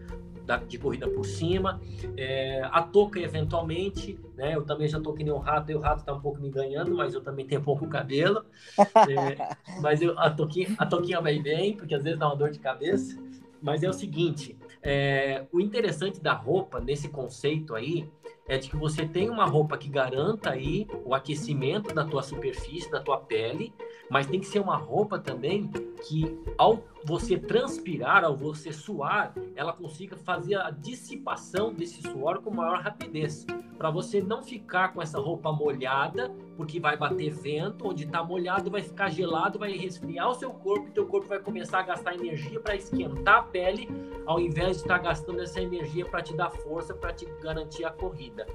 de 0.66 0.78
corrida 0.78 1.08
por 1.08 1.24
cima. 1.24 1.80
É, 2.16 2.62
a 2.70 2.82
touca, 2.82 3.20
eventualmente, 3.20 4.18
né? 4.36 4.56
Eu 4.56 4.64
também 4.64 4.88
já 4.88 5.00
tô 5.00 5.12
que 5.12 5.22
nem 5.22 5.32
o 5.32 5.38
rato, 5.38 5.70
e 5.70 5.74
o 5.74 5.80
rato 5.80 6.04
tá 6.04 6.12
um 6.12 6.20
pouco 6.20 6.40
me 6.40 6.50
ganhando, 6.50 6.94
mas 6.94 7.14
eu 7.14 7.20
também 7.20 7.46
tenho 7.46 7.62
pouco 7.62 7.86
cabelo. 7.88 8.44
É, 8.78 9.56
mas 9.80 10.02
eu, 10.02 10.18
a, 10.18 10.30
touquinha, 10.30 10.74
a 10.78 10.86
touquinha 10.86 11.20
vai 11.20 11.38
bem, 11.38 11.76
porque 11.76 11.94
às 11.94 12.02
vezes 12.02 12.18
dá 12.18 12.26
uma 12.26 12.36
dor 12.36 12.50
de 12.50 12.58
cabeça. 12.58 13.16
Mas 13.60 13.84
é 13.84 13.88
o 13.88 13.92
seguinte, 13.92 14.56
é, 14.82 15.46
o 15.52 15.60
interessante 15.60 16.20
da 16.20 16.32
roupa, 16.32 16.80
nesse 16.80 17.08
conceito 17.08 17.76
aí, 17.76 18.10
é 18.46 18.58
de 18.58 18.68
que 18.68 18.76
você 18.76 19.06
tem 19.06 19.30
uma 19.30 19.44
roupa 19.44 19.78
que 19.78 19.88
garanta 19.88 20.50
aí 20.50 20.86
o 21.04 21.14
aquecimento 21.14 21.94
da 21.94 22.04
tua 22.04 22.22
superfície, 22.22 22.90
da 22.90 23.00
tua 23.00 23.18
pele, 23.18 23.72
mas 24.10 24.26
tem 24.26 24.40
que 24.40 24.46
ser 24.46 24.58
uma 24.58 24.76
roupa 24.76 25.18
também 25.18 25.68
que 26.06 26.38
ao 26.58 26.82
você 27.04 27.36
transpirar, 27.38 28.24
ao 28.24 28.36
você 28.36 28.72
suar, 28.72 29.34
ela 29.56 29.72
consiga 29.72 30.16
fazer 30.16 30.54
a 30.54 30.70
dissipação 30.70 31.72
desse 31.72 32.02
suor 32.02 32.40
com 32.40 32.50
maior 32.50 32.80
rapidez, 32.80 33.44
para 33.76 33.90
você 33.90 34.20
não 34.20 34.42
ficar 34.42 34.92
com 34.92 35.02
essa 35.02 35.18
roupa 35.18 35.50
molhada, 35.52 36.30
porque 36.56 36.78
vai 36.78 36.96
bater 36.96 37.30
vento, 37.30 37.88
onde 37.88 38.04
está 38.04 38.22
molhado 38.22 38.70
vai 38.70 38.82
ficar 38.82 39.10
gelado, 39.10 39.58
vai 39.58 39.72
resfriar 39.72 40.30
o 40.30 40.34
seu 40.34 40.50
corpo, 40.50 40.88
e 40.88 40.92
teu 40.92 41.06
corpo 41.06 41.26
vai 41.26 41.40
começar 41.40 41.80
a 41.80 41.82
gastar 41.82 42.14
energia 42.14 42.60
para 42.60 42.76
esquentar 42.76 43.38
a 43.38 43.42
pele, 43.42 43.88
ao 44.24 44.38
invés 44.38 44.76
de 44.76 44.82
estar 44.82 44.98
tá 44.98 45.04
gastando 45.04 45.40
essa 45.40 45.60
energia 45.60 46.04
para 46.04 46.22
te 46.22 46.36
dar 46.36 46.50
força, 46.50 46.94
para 46.94 47.12
te 47.12 47.26
garantir 47.42 47.84
a 47.84 47.90
corrida. 47.90 48.46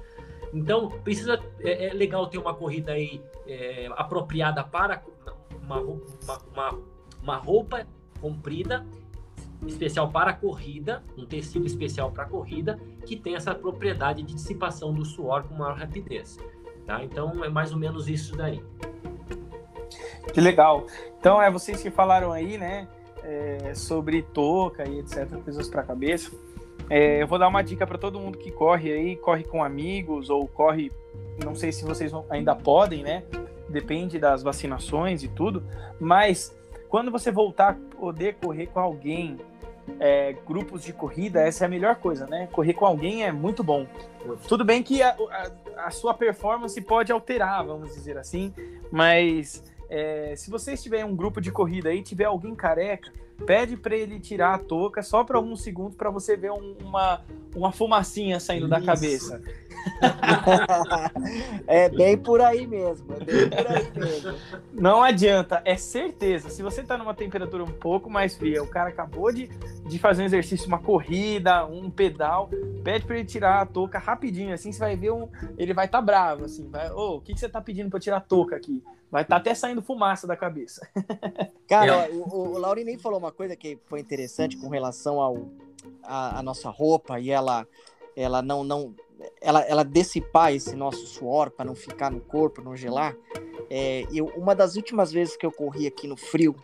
Então, 0.54 0.88
precisa 1.04 1.38
é, 1.60 1.88
é 1.88 1.92
legal 1.92 2.26
ter 2.26 2.38
uma 2.38 2.54
corrida 2.54 2.92
aí 2.92 3.20
é, 3.46 3.86
apropriada 3.92 4.64
para 4.64 5.02
uma, 5.62 5.80
uma, 5.80 5.98
uma, 6.54 6.78
uma 7.22 7.36
roupa 7.36 7.86
comprida 8.20 8.84
especial 9.66 10.08
para 10.10 10.32
corrida, 10.32 11.02
um 11.16 11.26
tecido 11.26 11.66
especial 11.66 12.10
para 12.10 12.24
corrida, 12.24 12.78
que 13.04 13.16
tem 13.16 13.34
essa 13.34 13.54
propriedade 13.54 14.22
de 14.22 14.34
dissipação 14.34 14.92
do 14.92 15.04
suor 15.04 15.44
com 15.44 15.54
maior 15.54 15.76
rapidez. 15.76 16.38
Tá? 16.86 17.02
Então 17.02 17.44
é 17.44 17.48
mais 17.48 17.72
ou 17.72 17.78
menos 17.78 18.08
isso 18.08 18.36
daí. 18.36 18.62
Que 20.32 20.40
legal. 20.40 20.86
Então 21.18 21.42
é 21.42 21.50
vocês 21.50 21.82
que 21.82 21.90
falaram 21.90 22.32
aí, 22.32 22.56
né, 22.56 22.86
é, 23.22 23.74
sobre 23.74 24.22
touca 24.22 24.88
e 24.88 25.00
etc, 25.00 25.28
coisas 25.42 25.68
para 25.68 25.80
a 25.80 25.84
cabeça. 25.84 26.30
É, 26.90 27.22
eu 27.22 27.26
vou 27.26 27.38
dar 27.38 27.48
uma 27.48 27.62
dica 27.62 27.86
para 27.86 27.98
todo 27.98 28.18
mundo 28.18 28.38
que 28.38 28.50
corre 28.50 28.92
aí, 28.92 29.16
corre 29.16 29.44
com 29.44 29.62
amigos 29.62 30.30
ou 30.30 30.46
corre, 30.48 30.90
não 31.44 31.54
sei 31.54 31.72
se 31.72 31.84
vocês 31.84 32.12
ainda 32.30 32.54
podem, 32.54 33.02
né? 33.02 33.24
Depende 33.68 34.18
das 34.18 34.42
vacinações 34.42 35.22
e 35.22 35.28
tudo, 35.28 35.62
mas 36.00 36.57
quando 36.88 37.10
você 37.10 37.30
voltar 37.30 37.70
a 37.70 37.96
poder 37.96 38.36
correr 38.36 38.66
com 38.66 38.80
alguém, 38.80 39.38
é, 39.98 40.34
grupos 40.46 40.82
de 40.82 40.92
corrida, 40.92 41.40
essa 41.40 41.64
é 41.64 41.66
a 41.66 41.68
melhor 41.68 41.96
coisa, 41.96 42.26
né? 42.26 42.48
Correr 42.52 42.74
com 42.74 42.84
alguém 42.84 43.24
é 43.24 43.32
muito 43.32 43.62
bom. 43.62 43.86
Tudo 44.46 44.64
bem 44.64 44.82
que 44.82 45.02
a, 45.02 45.10
a, 45.10 45.86
a 45.86 45.90
sua 45.90 46.14
performance 46.14 46.78
pode 46.80 47.10
alterar, 47.12 47.64
vamos 47.64 47.94
dizer 47.94 48.18
assim, 48.18 48.52
mas 48.90 49.62
é, 49.88 50.34
se 50.36 50.50
você 50.50 50.74
estiver 50.74 51.00
em 51.00 51.04
um 51.04 51.16
grupo 51.16 51.40
de 51.40 51.50
corrida 51.50 51.92
e 51.92 52.02
tiver 52.02 52.24
alguém 52.24 52.54
careca, 52.54 53.10
pede 53.46 53.76
para 53.76 53.96
ele 53.96 54.18
tirar 54.18 54.54
a 54.54 54.58
touca 54.58 55.02
só 55.02 55.24
por 55.24 55.36
alguns 55.36 55.62
segundos 55.62 55.96
para 55.96 56.10
você 56.10 56.36
ver 56.36 56.50
um, 56.50 56.76
uma, 56.82 57.22
uma 57.54 57.72
fumacinha 57.72 58.40
saindo 58.40 58.66
Isso. 58.66 58.70
da 58.70 58.80
cabeça. 58.80 59.42
é 61.66 61.88
bem 61.88 62.16
por 62.16 62.40
aí 62.40 62.66
mesmo, 62.66 63.14
é 63.14 63.24
bem 63.24 63.50
por 63.50 63.66
aí 63.66 63.90
mesmo. 63.94 64.38
Não 64.72 65.02
adianta, 65.02 65.62
é 65.64 65.76
certeza. 65.76 66.50
Se 66.50 66.62
você 66.62 66.82
tá 66.82 66.96
numa 66.96 67.14
temperatura 67.14 67.64
um 67.64 67.72
pouco 67.72 68.10
mais 68.10 68.36
fria, 68.36 68.62
o 68.62 68.66
cara 68.66 68.90
acabou 68.90 69.32
de, 69.32 69.48
de 69.86 69.98
fazer 69.98 70.22
um 70.22 70.26
exercício, 70.26 70.66
uma 70.66 70.78
corrida, 70.78 71.66
um 71.66 71.90
pedal, 71.90 72.50
pede 72.82 73.06
para 73.06 73.18
ele 73.18 73.26
tirar 73.26 73.60
a 73.60 73.66
touca 73.66 73.98
rapidinho, 73.98 74.54
assim 74.54 74.72
você 74.72 74.78
vai 74.78 74.96
ver 74.96 75.12
um. 75.12 75.28
Ele 75.56 75.74
vai 75.74 75.86
estar 75.86 75.98
tá 75.98 76.04
bravo, 76.04 76.44
assim, 76.44 76.68
vai, 76.68 76.90
ô, 76.90 76.96
oh, 76.96 77.16
o 77.16 77.20
que, 77.20 77.34
que 77.34 77.40
você 77.40 77.48
tá 77.48 77.60
pedindo 77.60 77.90
para 77.90 78.00
tirar 78.00 78.18
a 78.18 78.20
touca 78.20 78.56
aqui? 78.56 78.82
Vai 79.10 79.22
estar 79.22 79.36
tá 79.36 79.40
até 79.40 79.54
saindo 79.54 79.80
fumaça 79.80 80.26
da 80.26 80.36
cabeça. 80.36 80.86
Cara, 81.66 82.10
o, 82.10 82.54
o 82.54 82.58
Laurinei 82.58 82.98
falou 82.98 83.18
uma 83.18 83.32
coisa 83.32 83.56
que 83.56 83.78
foi 83.86 84.00
interessante 84.00 84.56
com 84.56 84.68
relação 84.68 85.20
ao 85.20 85.48
a, 86.02 86.38
a 86.38 86.42
nossa 86.42 86.70
roupa 86.70 87.20
e 87.20 87.30
ela 87.30 87.66
ela 88.16 88.42
não 88.42 88.64
não 88.64 88.94
ela, 89.40 89.62
ela 89.62 89.84
dissipar 89.84 90.52
esse 90.52 90.74
nosso 90.76 91.06
suor 91.06 91.50
para 91.50 91.64
não 91.64 91.74
ficar 91.74 92.10
no 92.10 92.20
corpo, 92.20 92.62
não 92.62 92.76
gelar. 92.76 93.16
É, 93.70 94.04
eu, 94.12 94.26
uma 94.36 94.54
das 94.54 94.76
últimas 94.76 95.12
vezes 95.12 95.36
que 95.36 95.44
eu 95.44 95.52
corri 95.52 95.86
aqui 95.86 96.06
no 96.06 96.16
frio, 96.16 96.54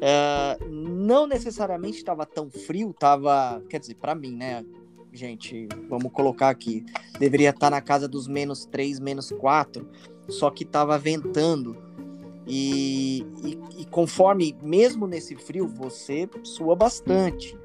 é, 0.00 0.58
não 0.68 1.26
necessariamente 1.26 1.98
estava 1.98 2.26
tão 2.26 2.50
frio, 2.50 2.90
estava, 2.90 3.62
quer 3.68 3.80
dizer, 3.80 3.94
para 3.94 4.14
mim, 4.14 4.36
né, 4.36 4.64
gente, 5.12 5.66
vamos 5.88 6.12
colocar 6.12 6.50
aqui, 6.50 6.84
deveria 7.18 7.50
estar 7.50 7.66
tá 7.66 7.70
na 7.70 7.80
casa 7.80 8.06
dos 8.06 8.28
menos 8.28 8.66
3, 8.66 9.00
menos 9.00 9.30
4, 9.30 9.88
só 10.28 10.50
que 10.50 10.64
estava 10.64 10.98
ventando. 10.98 11.84
E, 12.46 13.26
e, 13.42 13.82
e 13.82 13.84
conforme, 13.86 14.56
mesmo 14.62 15.06
nesse 15.06 15.34
frio, 15.34 15.66
você 15.66 16.28
sua 16.44 16.76
bastante. 16.76 17.58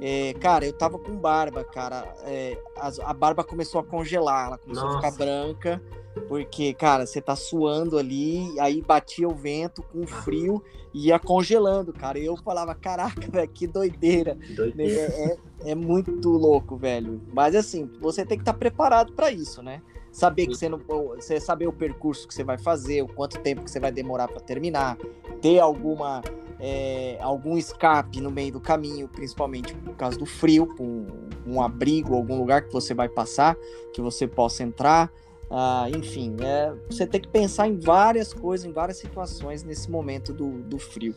É, 0.00 0.34
cara, 0.34 0.64
eu 0.64 0.72
tava 0.72 0.98
com 0.98 1.14
barba, 1.16 1.64
cara. 1.64 2.14
É, 2.24 2.58
a, 2.76 3.10
a, 3.10 3.14
barba 3.14 3.44
começou 3.44 3.80
a 3.80 3.84
congelar, 3.84 4.46
ela 4.46 4.58
começou 4.58 4.84
Nossa. 4.84 4.98
a 4.98 5.10
ficar 5.10 5.24
branca, 5.24 5.82
porque, 6.28 6.74
cara, 6.74 7.06
você 7.06 7.20
tá 7.20 7.36
suando 7.36 7.98
ali, 7.98 8.58
aí 8.58 8.82
batia 8.82 9.28
o 9.28 9.34
vento 9.34 9.82
com 9.82 10.06
frio 10.06 10.62
e 10.92 11.08
ia 11.08 11.18
congelando, 11.18 11.92
cara. 11.92 12.18
E 12.18 12.24
eu 12.24 12.36
falava, 12.36 12.74
caraca, 12.74 13.20
velho, 13.30 13.48
que 13.48 13.66
doideira. 13.66 14.36
doideira. 14.56 14.92
É, 14.92 15.38
é, 15.64 15.70
é, 15.70 15.74
muito 15.74 16.28
louco, 16.28 16.76
velho. 16.76 17.20
Mas 17.32 17.54
assim, 17.54 17.90
você 18.00 18.24
tem 18.24 18.38
que 18.38 18.42
estar 18.42 18.52
tá 18.52 18.58
preparado 18.58 19.12
para 19.12 19.30
isso, 19.30 19.62
né? 19.62 19.82
Saber 20.10 20.48
que 20.48 20.56
você 20.56 20.68
não. 20.68 20.80
Você 21.14 21.38
saber 21.38 21.68
o 21.68 21.72
percurso 21.72 22.26
que 22.26 22.34
você 22.34 22.42
vai 22.42 22.58
fazer, 22.58 23.02
o 23.02 23.06
quanto 23.06 23.38
tempo 23.38 23.62
que 23.62 23.70
você 23.70 23.78
vai 23.78 23.92
demorar 23.92 24.26
para 24.26 24.40
terminar, 24.40 24.96
ter 25.40 25.60
alguma 25.60 26.20
é, 26.60 27.18
algum 27.20 27.56
escape 27.56 28.20
no 28.20 28.30
meio 28.30 28.52
do 28.52 28.60
caminho, 28.60 29.08
principalmente 29.08 29.74
por 29.74 29.94
causa 29.96 30.18
do 30.18 30.26
frio, 30.26 30.74
um, 30.78 31.06
um 31.46 31.62
abrigo, 31.62 32.14
algum 32.14 32.38
lugar 32.38 32.62
que 32.62 32.72
você 32.72 32.92
vai 32.92 33.08
passar, 33.08 33.56
que 33.92 34.00
você 34.00 34.26
possa 34.26 34.62
entrar. 34.62 35.10
Ah, 35.50 35.86
enfim, 35.88 36.36
é, 36.40 36.72
você 36.88 37.06
tem 37.06 37.20
que 37.20 37.28
pensar 37.28 37.66
em 37.66 37.78
várias 37.78 38.32
coisas, 38.32 38.66
em 38.66 38.72
várias 38.72 38.98
situações 38.98 39.64
nesse 39.64 39.90
momento 39.90 40.32
do, 40.32 40.62
do 40.62 40.78
frio. 40.78 41.14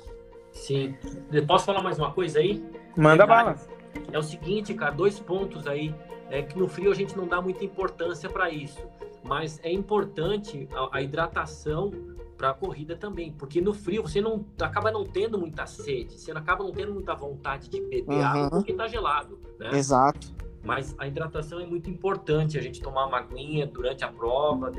Sim. 0.52 0.96
Posso 1.46 1.66
falar 1.66 1.84
mais 1.84 2.00
uma 2.00 2.12
coisa 2.12 2.40
aí? 2.40 2.64
Manda 2.96 3.24
é, 3.24 3.28
bala. 3.28 3.56
É 4.12 4.18
o 4.18 4.24
seguinte, 4.24 4.74
cara, 4.74 4.92
dois 4.92 5.20
pontos 5.20 5.68
aí. 5.68 5.94
É 6.30 6.42
que 6.42 6.58
no 6.58 6.68
frio 6.68 6.92
a 6.92 6.96
gente 6.96 7.16
não 7.16 7.28
dá 7.28 7.40
muita 7.42 7.64
importância 7.64 8.28
para 8.28 8.50
isso, 8.50 8.82
mas 9.24 9.60
é 9.62 9.72
importante 9.72 10.68
a, 10.74 10.98
a 10.98 11.02
hidratação 11.02 11.92
para 12.38 12.50
a 12.50 12.54
corrida 12.54 12.96
também, 12.96 13.32
porque 13.32 13.62
no 13.62 13.74
frio 13.74 14.02
você 14.02 14.20
não 14.20 14.46
acaba 14.60 14.92
não 14.92 15.04
tendo 15.06 15.38
muita 15.38 15.66
sede, 15.66 16.20
você 16.20 16.32
acaba 16.32 16.64
não 16.64 16.72
tendo 16.72 16.94
muita 16.94 17.14
vontade 17.14 17.70
de 17.70 17.82
beber 17.82 18.14
uhum. 18.14 18.22
água 18.22 18.50
porque 18.50 18.72
está 18.72 18.88
gelado, 18.88 19.40
né? 19.60 19.70
Exato. 19.74 20.34
Mas 20.64 20.96
a 20.98 21.06
hidratação 21.06 21.60
é 21.60 21.66
muito 21.66 21.90
importante, 21.90 22.58
a 22.58 22.62
gente 22.62 22.82
tomar 22.82 23.06
uma 23.06 23.18
aguinha 23.18 23.68
durante 23.68 24.06
a 24.06 24.08
prova, 24.08 24.72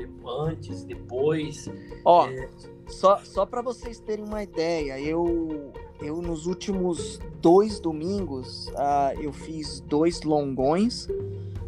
antes, 0.47 0.83
depois. 0.83 1.69
Ó, 2.03 2.27
é... 2.27 2.49
só, 2.87 3.19
só 3.23 3.45
para 3.45 3.61
vocês 3.61 3.99
terem 3.99 4.25
uma 4.25 4.41
ideia, 4.41 4.99
eu, 4.99 5.71
eu 6.01 6.23
nos 6.23 6.47
últimos 6.47 7.19
dois 7.39 7.79
domingos, 7.79 8.67
uh, 8.69 9.21
eu 9.21 9.31
fiz 9.31 9.79
dois 9.81 10.23
longões. 10.23 11.07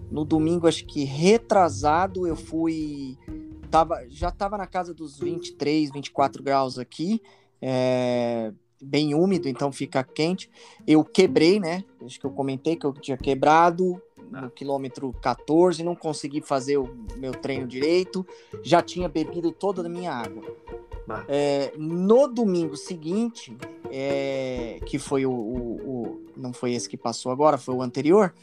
No 0.09 0.25
domingo, 0.25 0.67
acho 0.67 0.85
que 0.85 1.03
retrasado, 1.03 2.25
eu 2.25 2.35
fui 2.35 3.17
tava, 3.69 4.05
já 4.09 4.29
estava 4.29 4.57
na 4.57 4.67
casa 4.67 4.93
dos 4.93 5.19
23, 5.19 5.91
24 5.91 6.41
graus 6.43 6.79
aqui, 6.79 7.21
é, 7.61 8.51
bem 8.81 9.13
úmido, 9.13 9.47
então 9.47 9.71
fica 9.71 10.03
quente. 10.03 10.49
Eu 10.85 11.03
quebrei, 11.03 11.59
né? 11.59 11.83
Acho 12.03 12.19
que 12.19 12.25
eu 12.25 12.31
comentei 12.31 12.75
que 12.75 12.85
eu 12.85 12.93
tinha 12.93 13.17
quebrado 13.17 14.01
no 14.29 14.49
quilômetro 14.51 15.13
14, 15.21 15.83
não 15.83 15.95
consegui 15.95 16.41
fazer 16.41 16.77
o 16.77 16.89
meu 17.15 17.31
treino 17.31 17.65
direito, 17.65 18.25
já 18.61 18.81
tinha 18.81 19.07
bebido 19.07 19.51
toda 19.51 19.85
a 19.85 19.89
minha 19.89 20.11
água. 20.11 20.43
É, 21.29 21.71
no 21.77 22.27
domingo 22.27 22.75
seguinte, 22.75 23.55
é, 23.89 24.79
que 24.85 24.99
foi 24.99 25.25
o, 25.25 25.31
o, 25.31 25.75
o, 25.89 26.21
Não 26.35 26.51
foi 26.51 26.73
esse 26.73 26.89
que 26.89 26.97
passou 26.97 27.31
agora, 27.31 27.57
foi 27.57 27.75
o 27.75 27.81
anterior 27.81 28.33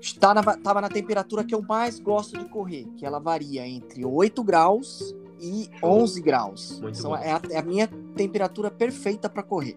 estava 0.00 0.42
na, 0.42 0.80
na 0.82 0.88
temperatura 0.88 1.44
que 1.44 1.54
eu 1.54 1.62
mais 1.62 1.98
gosto 1.98 2.38
de 2.38 2.44
correr, 2.46 2.86
que 2.96 3.04
ela 3.04 3.18
varia 3.18 3.66
entre 3.66 4.04
8 4.04 4.42
graus 4.44 5.14
e 5.40 5.68
11 5.82 6.20
graus. 6.20 6.80
Muito 6.80 6.98
São, 6.98 7.10
bom. 7.10 7.16
é, 7.16 7.32
a, 7.32 7.40
é 7.50 7.58
a 7.58 7.62
minha 7.62 7.88
temperatura 8.16 8.70
perfeita 8.70 9.28
para 9.28 9.42
correr. 9.42 9.76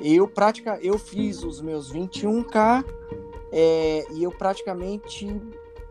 Eu 0.00 0.28
pratica, 0.28 0.78
eu 0.80 0.98
fiz 0.98 1.42
os 1.42 1.60
meus 1.60 1.92
21k 1.92 2.84
é, 3.52 4.06
e 4.12 4.22
eu 4.22 4.30
praticamente 4.30 5.26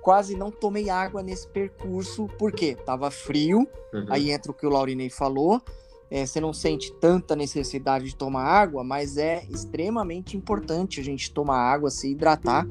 quase 0.01 0.37
não 0.37 0.49
tomei 0.49 0.89
água 0.89 1.21
nesse 1.21 1.47
percurso, 1.47 2.27
porque 2.37 2.75
tava 2.75 3.11
frio, 3.11 3.67
Uhum. 3.93 4.05
aí 4.09 4.31
entra 4.31 4.51
o 4.51 4.53
que 4.55 4.65
o 4.65 4.69
Laurinei 4.69 5.09
falou, 5.09 5.61
é, 6.09 6.25
você 6.25 6.39
não 6.39 6.53
sente 6.53 6.93
tanta 6.93 7.35
necessidade 7.35 8.05
de 8.05 8.15
tomar 8.15 8.43
água, 8.43 8.83
mas 8.83 9.17
é 9.17 9.43
extremamente 9.49 10.37
importante 10.37 10.99
a 10.99 11.03
gente 11.03 11.31
tomar 11.31 11.57
água, 11.57 11.89
se 11.89 12.09
hidratar, 12.11 12.65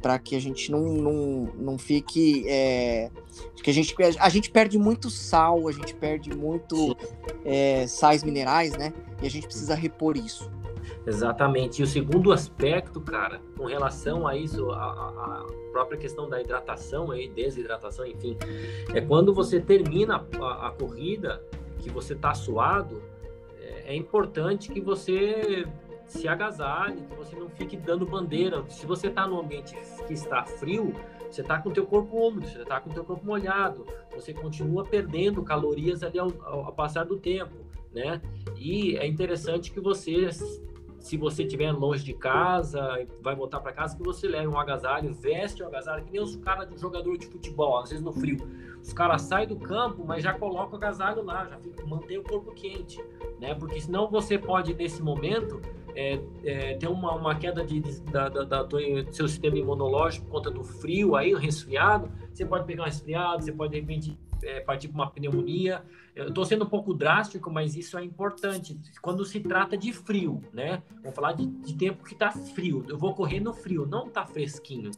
para 0.00 0.18
que 0.18 0.34
a 0.36 0.40
gente 0.40 0.70
não, 0.70 0.80
não, 0.80 1.52
não 1.56 1.78
fique. 1.78 2.44
É, 2.48 3.10
que 3.62 3.70
a, 3.70 3.74
gente, 3.74 3.94
a 4.18 4.28
gente 4.28 4.50
perde 4.50 4.78
muito 4.78 5.10
sal, 5.10 5.68
a 5.68 5.72
gente 5.72 5.94
perde 5.94 6.34
muito 6.34 6.96
é, 7.44 7.86
sais 7.86 8.22
minerais, 8.24 8.72
né? 8.76 8.92
E 9.22 9.26
a 9.26 9.30
gente 9.30 9.46
precisa 9.46 9.74
repor 9.74 10.16
isso. 10.16 10.50
Exatamente. 11.06 11.80
E 11.80 11.82
o 11.82 11.86
segundo 11.86 12.32
aspecto, 12.32 13.00
cara, 13.00 13.40
com 13.56 13.64
relação 13.66 14.26
a 14.26 14.36
isso, 14.36 14.70
a, 14.70 14.76
a- 14.76 15.42
a 15.42 15.46
própria 15.72 15.98
questão 15.98 16.28
da 16.28 16.40
hidratação, 16.40 17.10
aí, 17.10 17.28
desidratação, 17.28 18.06
enfim, 18.06 18.36
é 18.94 19.00
quando 19.00 19.32
você 19.34 19.60
termina 19.60 20.26
a, 20.40 20.68
a 20.68 20.70
corrida, 20.70 21.42
que 21.78 21.88
você 21.90 22.14
tá 22.14 22.34
suado, 22.34 23.02
é, 23.60 23.92
é 23.92 23.96
importante 23.96 24.70
que 24.72 24.80
você 24.80 25.66
se 26.08 26.26
agasalhe, 26.26 27.02
que 27.02 27.14
você 27.14 27.36
não 27.36 27.48
fique 27.50 27.76
dando 27.76 28.04
bandeira. 28.06 28.64
Se 28.68 28.84
você 28.86 29.08
tá 29.10 29.26
num 29.26 29.38
ambiente 29.38 29.76
que 30.06 30.12
está 30.14 30.42
frio, 30.44 30.92
você 31.30 31.42
tá 31.42 31.58
com 31.60 31.68
o 31.68 31.72
teu 31.72 31.86
corpo 31.86 32.16
úmido, 32.16 32.46
você 32.48 32.64
tá 32.64 32.80
com 32.80 32.90
o 32.90 32.92
teu 32.94 33.04
corpo 33.04 33.24
molhado, 33.24 33.86
você 34.14 34.32
continua 34.32 34.84
perdendo 34.84 35.42
calorias 35.44 36.02
ali 36.02 36.18
ao, 36.18 36.32
ao- 36.42 36.64
ao 36.66 36.72
passar 36.72 37.04
do 37.04 37.18
tempo, 37.18 37.54
né? 37.94 38.20
E 38.56 38.96
é 38.96 39.06
interessante 39.06 39.70
que 39.70 39.78
você 39.80 40.28
se 41.00 41.16
você 41.16 41.44
estiver 41.44 41.70
longe 41.70 42.02
de 42.04 42.12
casa, 42.12 43.06
vai 43.22 43.34
voltar 43.36 43.60
para 43.60 43.72
casa, 43.72 43.96
que 43.96 44.02
você 44.02 44.26
leve 44.26 44.48
um 44.48 44.58
agasalho, 44.58 45.14
veste 45.14 45.62
o 45.62 45.66
agasalho, 45.66 46.04
que 46.04 46.10
nem 46.10 46.20
os 46.20 46.34
caras 46.36 46.68
de 46.68 46.76
jogador 46.76 47.16
de 47.16 47.26
futebol, 47.28 47.78
às 47.78 47.90
vezes 47.90 48.04
no 48.04 48.12
frio. 48.12 48.36
Os 48.82 48.92
caras 48.92 49.22
saem 49.22 49.46
do 49.48 49.56
campo, 49.56 50.04
mas 50.06 50.22
já 50.22 50.32
colocam 50.32 50.72
o 50.72 50.76
agasalho 50.76 51.22
lá, 51.24 51.46
já 51.46 51.58
fica, 51.58 51.84
mantém 51.86 52.18
o 52.18 52.22
corpo 52.22 52.52
quente, 52.52 53.02
né? 53.40 53.54
Porque 53.54 53.80
senão 53.80 54.08
você 54.08 54.38
pode, 54.38 54.72
nesse 54.74 55.02
momento, 55.02 55.60
é, 55.94 56.20
é, 56.44 56.74
ter 56.76 56.88
uma, 56.88 57.14
uma 57.14 57.34
queda 57.34 57.64
de, 57.64 57.80
de- 57.80 58.00
da, 58.02 58.28
da, 58.28 58.44
da 58.44 58.62
do 58.62 58.78
seu 59.12 59.26
sistema 59.28 59.58
imunológico 59.58 60.26
por 60.26 60.32
conta 60.32 60.50
do 60.50 60.62
frio, 60.64 61.16
aí, 61.16 61.34
o 61.34 61.38
resfriado. 61.38 62.10
Você 62.32 62.44
pode 62.46 62.64
pegar 62.66 62.82
um 62.82 62.86
resfriado, 62.86 63.42
você 63.44 63.52
pode, 63.52 63.72
de 63.72 63.80
repente, 63.80 64.18
é, 64.42 64.60
partir 64.60 64.88
para 64.88 64.94
uma 64.94 65.10
pneumonia. 65.10 65.82
Eu 66.14 66.28
estou 66.28 66.44
sendo 66.44 66.64
um 66.64 66.68
pouco 66.68 66.92
drástico, 66.92 67.50
mas 67.50 67.76
isso 67.76 67.96
é 67.96 68.04
importante. 68.04 68.78
Quando 69.00 69.24
se 69.24 69.40
trata 69.40 69.76
de 69.76 69.92
frio, 69.92 70.42
né? 70.52 70.82
Vamos 71.02 71.14
falar 71.14 71.32
de, 71.32 71.46
de 71.46 71.74
tempo 71.74 72.04
que 72.04 72.12
está 72.12 72.30
frio. 72.32 72.84
Eu 72.88 72.98
vou 72.98 73.14
correr 73.14 73.40
no 73.40 73.52
frio, 73.52 73.86
não 73.86 74.06
está 74.06 74.26
fresquinho. 74.26 74.90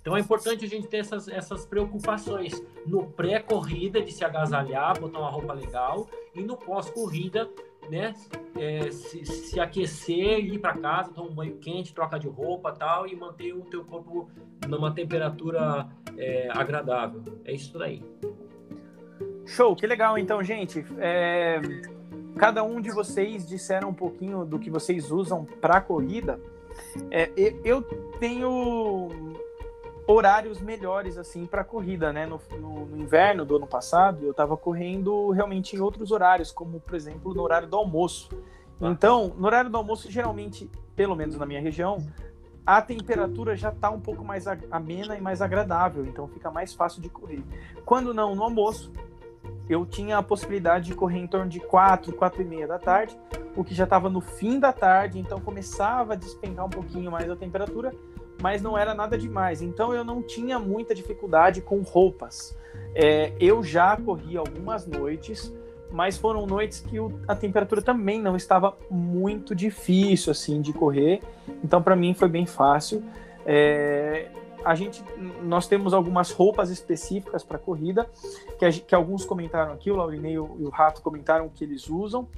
Então 0.00 0.16
é 0.16 0.20
importante 0.20 0.64
a 0.64 0.68
gente 0.68 0.86
ter 0.86 0.98
essas, 0.98 1.28
essas 1.28 1.66
preocupações 1.66 2.62
no 2.86 3.04
pré-corrida 3.04 4.00
de 4.00 4.12
se 4.12 4.24
agasalhar, 4.24 4.98
botar 4.98 5.18
uma 5.18 5.30
roupa 5.30 5.52
legal 5.52 6.08
e 6.34 6.42
no 6.42 6.56
pós-corrida, 6.56 7.50
né? 7.90 8.14
é, 8.58 8.90
se, 8.90 9.24
se 9.24 9.60
aquecer, 9.60 10.40
ir 10.40 10.58
para 10.58 10.76
casa, 10.76 11.12
tomar 11.12 11.28
um 11.28 11.34
banho 11.34 11.56
quente, 11.58 11.94
troca 11.94 12.18
de 12.18 12.28
roupa 12.28 12.72
tal 12.72 13.06
e 13.06 13.14
manter 13.14 13.52
o 13.52 13.60
teu 13.62 13.84
corpo 13.84 14.28
numa 14.66 14.92
temperatura 14.92 15.88
é, 16.16 16.48
agradável. 16.50 17.22
É 17.44 17.52
isso 17.54 17.78
daí. 17.78 18.02
Show, 19.48 19.74
que 19.74 19.86
legal 19.86 20.18
então, 20.18 20.42
gente. 20.42 20.84
É, 20.98 21.60
Cada 22.36 22.62
um 22.62 22.80
de 22.80 22.90
vocês 22.92 23.44
disseram 23.44 23.88
um 23.88 23.94
pouquinho 23.94 24.44
do 24.44 24.60
que 24.60 24.70
vocês 24.70 25.10
usam 25.10 25.44
para 25.44 25.80
corrida. 25.80 26.40
É, 27.10 27.32
eu 27.64 27.82
tenho 28.20 29.08
horários 30.06 30.60
melhores 30.60 31.18
assim 31.18 31.46
para 31.46 31.64
corrida, 31.64 32.12
né? 32.12 32.26
No, 32.26 32.40
no- 32.60 32.86
no 32.86 32.96
inverno 32.96 33.44
do 33.44 33.56
ano 33.56 33.66
passado, 33.66 34.24
eu 34.24 34.30
estava 34.30 34.56
correndo 34.56 35.30
realmente 35.30 35.74
em 35.74 35.80
outros 35.80 36.12
horários, 36.12 36.52
como 36.52 36.78
por 36.78 36.94
exemplo 36.94 37.34
no 37.34 37.42
horário 37.42 37.66
do 37.66 37.76
almoço. 37.76 38.28
Então, 38.80 39.34
no 39.36 39.46
horário 39.46 39.68
do 39.68 39.76
almoço, 39.76 40.08
geralmente, 40.08 40.70
pelo 40.94 41.16
menos 41.16 41.36
na 41.36 41.44
minha 41.44 41.60
região, 41.60 41.98
a 42.64 42.80
temperatura 42.80 43.56
já 43.56 43.70
está 43.70 43.90
um 43.90 44.00
pouco 44.00 44.24
mais 44.24 44.46
amena 44.70 45.16
e 45.16 45.20
mais 45.20 45.42
agradável, 45.42 46.06
então 46.06 46.28
fica 46.28 46.50
mais 46.52 46.72
fácil 46.72 47.02
de 47.02 47.08
correr. 47.08 47.42
Quando 47.84 48.14
não 48.14 48.36
no 48.36 48.44
almoço, 48.44 48.92
eu 49.68 49.84
tinha 49.86 50.18
a 50.18 50.22
possibilidade 50.22 50.86
de 50.86 50.94
correr 50.94 51.18
em 51.18 51.26
torno 51.26 51.48
de 51.48 51.60
4, 51.60 52.12
4 52.14 52.42
e 52.42 52.44
meia 52.44 52.66
da 52.66 52.78
tarde, 52.78 53.18
o 53.56 53.62
que 53.64 53.74
já 53.74 53.84
estava 53.84 54.08
no 54.08 54.20
fim 54.20 54.58
da 54.58 54.72
tarde, 54.72 55.18
então 55.18 55.40
começava 55.40 56.12
a 56.14 56.16
despencar 56.16 56.66
um 56.66 56.70
pouquinho 56.70 57.10
mais 57.10 57.28
a 57.30 57.36
temperatura, 57.36 57.92
mas 58.40 58.62
não 58.62 58.78
era 58.78 58.94
nada 58.94 59.18
demais. 59.18 59.60
Então 59.62 59.92
eu 59.92 60.04
não 60.04 60.22
tinha 60.22 60.58
muita 60.58 60.94
dificuldade 60.94 61.60
com 61.60 61.80
roupas. 61.82 62.56
É, 62.94 63.32
eu 63.40 63.62
já 63.62 63.96
corri 63.96 64.36
algumas 64.36 64.86
noites, 64.86 65.52
mas 65.90 66.16
foram 66.16 66.46
noites 66.46 66.80
que 66.80 67.00
o- 67.00 67.18
a 67.26 67.34
temperatura 67.34 67.82
também 67.82 68.20
não 68.20 68.36
estava 68.36 68.76
muito 68.90 69.54
difícil 69.54 70.30
assim 70.30 70.60
de 70.60 70.72
correr. 70.72 71.20
Então 71.64 71.82
para 71.82 71.96
mim 71.96 72.14
foi 72.14 72.28
bem 72.28 72.46
fácil. 72.46 73.02
É, 73.44 74.28
a 74.64 74.74
gente, 74.74 75.02
nós 75.42 75.66
temos 75.66 75.94
algumas 75.94 76.30
roupas 76.30 76.70
específicas 76.70 77.42
para 77.42 77.58
corrida 77.58 78.08
que, 78.58 78.70
que 78.80 78.94
alguns 78.94 79.24
comentaram 79.24 79.72
aqui, 79.72 79.90
o 79.90 79.96
Laurinei 79.96 80.34
e 80.34 80.38
o, 80.38 80.68
Rato 80.68 81.02
comentaram 81.02 81.48
que 81.48 81.64
eles 81.64 81.88
usam. 81.88 82.28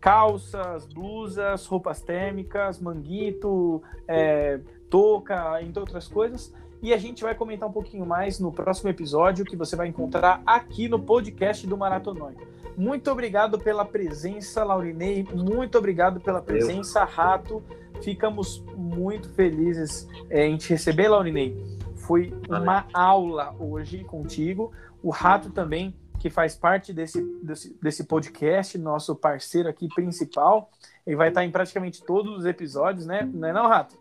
Calças, 0.00 0.86
blusas, 0.86 1.66
roupas 1.66 2.00
térmicas, 2.00 2.80
manguito, 2.80 3.82
é, 4.08 4.58
touca, 4.88 5.62
entre 5.62 5.78
outras 5.78 6.08
coisas. 6.08 6.54
E 6.82 6.94
a 6.94 6.96
gente 6.96 7.22
vai 7.22 7.34
comentar 7.34 7.68
um 7.68 7.72
pouquinho 7.72 8.06
mais 8.06 8.40
no 8.40 8.50
próximo 8.50 8.88
episódio 8.88 9.44
que 9.44 9.56
você 9.56 9.76
vai 9.76 9.88
encontrar 9.88 10.42
aqui 10.46 10.88
no 10.88 10.98
podcast 10.98 11.66
do 11.66 11.76
Maratonói. 11.76 12.34
Muito 12.76 13.10
obrigado 13.10 13.58
pela 13.58 13.84
presença, 13.84 14.64
Laurinei. 14.64 15.26
Muito 15.34 15.76
obrigado 15.76 16.18
pela 16.20 16.40
presença, 16.40 17.04
Rato. 17.04 17.62
Ficamos 18.02 18.64
muito 18.76 19.28
felizes 19.30 20.08
é, 20.28 20.46
em 20.46 20.56
te 20.56 20.70
receber, 20.70 21.08
Laurinei. 21.08 21.56
Foi 21.96 22.32
uma 22.48 22.86
aula 22.92 23.54
hoje 23.58 24.02
contigo. 24.04 24.72
O 25.02 25.10
Rato 25.10 25.50
também, 25.50 25.94
que 26.18 26.30
faz 26.30 26.56
parte 26.56 26.92
desse, 26.92 27.22
desse, 27.42 27.78
desse 27.80 28.04
podcast, 28.04 28.76
nosso 28.78 29.14
parceiro 29.14 29.68
aqui 29.68 29.88
principal. 29.88 30.70
Ele 31.06 31.16
vai 31.16 31.28
estar 31.28 31.44
em 31.44 31.50
praticamente 31.50 32.02
todos 32.02 32.38
os 32.38 32.46
episódios, 32.46 33.06
né? 33.06 33.28
Não 33.32 33.48
é 33.48 33.52
não, 33.52 33.68
Rato? 33.68 33.98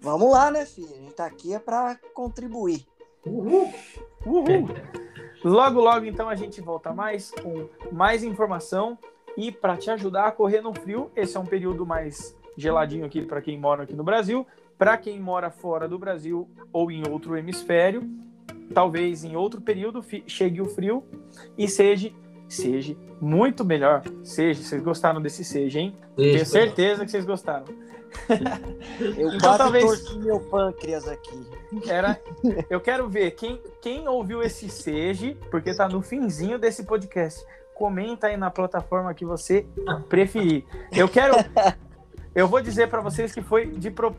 Vamos 0.00 0.30
lá, 0.32 0.50
né, 0.50 0.64
filho? 0.64 0.92
A 0.92 0.98
gente 0.98 1.14
tá 1.14 1.26
aqui 1.26 1.54
é 1.54 1.58
para 1.58 1.98
contribuir. 2.14 2.86
Uhul! 3.26 3.70
Logo, 5.44 5.80
logo, 5.80 6.06
então, 6.06 6.28
a 6.28 6.34
gente 6.34 6.60
volta 6.60 6.92
mais 6.92 7.30
com 7.30 7.68
mais 7.92 8.22
informação. 8.24 8.98
E 9.36 9.52
para 9.52 9.76
te 9.76 9.90
ajudar 9.90 10.26
a 10.26 10.32
correr 10.32 10.60
no 10.60 10.74
frio, 10.74 11.10
esse 11.14 11.36
é 11.36 11.40
um 11.40 11.46
período 11.46 11.86
mais 11.86 12.36
geladinho 12.56 13.04
aqui 13.04 13.22
para 13.22 13.40
quem 13.40 13.58
mora 13.58 13.82
aqui 13.84 13.94
no 13.94 14.04
Brasil. 14.04 14.46
Para 14.78 14.96
quem 14.96 15.20
mora 15.20 15.50
fora 15.50 15.86
do 15.88 15.98
Brasil 15.98 16.48
ou 16.72 16.90
em 16.90 17.02
outro 17.08 17.36
hemisfério, 17.36 18.02
talvez 18.72 19.24
em 19.24 19.36
outro 19.36 19.60
período 19.60 20.02
chegue 20.26 20.60
o 20.60 20.64
frio 20.64 21.04
e 21.58 21.68
seja, 21.68 22.10
seja 22.48 22.96
muito 23.20 23.64
melhor. 23.64 24.02
Seja, 24.24 24.62
vocês 24.62 24.82
gostaram 24.82 25.20
desse 25.20 25.44
seja, 25.44 25.80
hein? 25.80 25.94
Tenho 26.16 26.46
certeza 26.46 27.04
que 27.04 27.10
vocês 27.10 27.24
gostaram. 27.26 27.64
Eu 28.98 29.28
Então, 29.28 29.38
quase 29.40 29.58
talvez- 29.58 29.84
torci 29.84 30.18
meu 30.18 30.40
pâncreas 30.40 31.06
aqui. 31.06 31.46
Era, 31.86 32.18
eu 32.70 32.80
quero 32.80 33.08
ver 33.08 33.32
quem, 33.32 33.60
quem 33.82 34.08
ouviu 34.08 34.42
esse 34.42 34.68
seja, 34.68 35.36
porque 35.50 35.74
tá 35.74 35.88
no 35.88 36.00
finzinho 36.02 36.58
desse 36.58 36.84
podcast. 36.84 37.44
Comenta 37.74 38.26
aí 38.26 38.36
na 38.36 38.50
plataforma 38.50 39.12
que 39.14 39.24
você 39.24 39.64
preferir. 40.08 40.64
Eu 40.92 41.08
quero. 41.08 41.34
Eu 42.34 42.46
vou 42.46 42.60
dizer 42.60 42.88
para 42.88 43.00
vocês 43.00 43.32
que 43.32 43.42
foi 43.42 43.66
de 43.66 43.90
pro- 43.90 44.14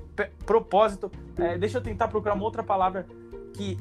propósito. 0.45 1.11
É, 1.37 1.57
deixa 1.57 1.77
eu 1.77 1.81
tentar 1.81 2.07
procurar 2.09 2.33
uma 2.33 2.43
outra 2.43 2.61
palavra 2.61 3.05
que 3.53 3.77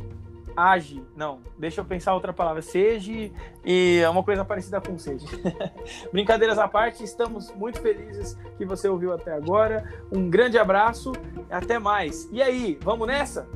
age. 0.56 1.02
Não, 1.16 1.40
deixa 1.58 1.80
eu 1.80 1.84
pensar 1.84 2.14
outra 2.14 2.32
palavra. 2.32 2.62
Seja 2.62 3.30
e 3.64 3.98
é 3.98 4.08
uma 4.08 4.22
coisa 4.22 4.44
parecida 4.44 4.80
com 4.80 4.98
seja. 4.98 5.26
Brincadeiras 6.12 6.58
à 6.58 6.68
parte, 6.68 7.02
estamos 7.02 7.52
muito 7.54 7.80
felizes 7.80 8.36
que 8.56 8.64
você 8.64 8.88
ouviu 8.88 9.12
até 9.12 9.32
agora. 9.32 9.84
Um 10.12 10.28
grande 10.30 10.58
abraço, 10.58 11.12
até 11.50 11.78
mais. 11.78 12.28
E 12.30 12.40
aí, 12.42 12.78
vamos 12.82 13.06
nessa? 13.06 13.48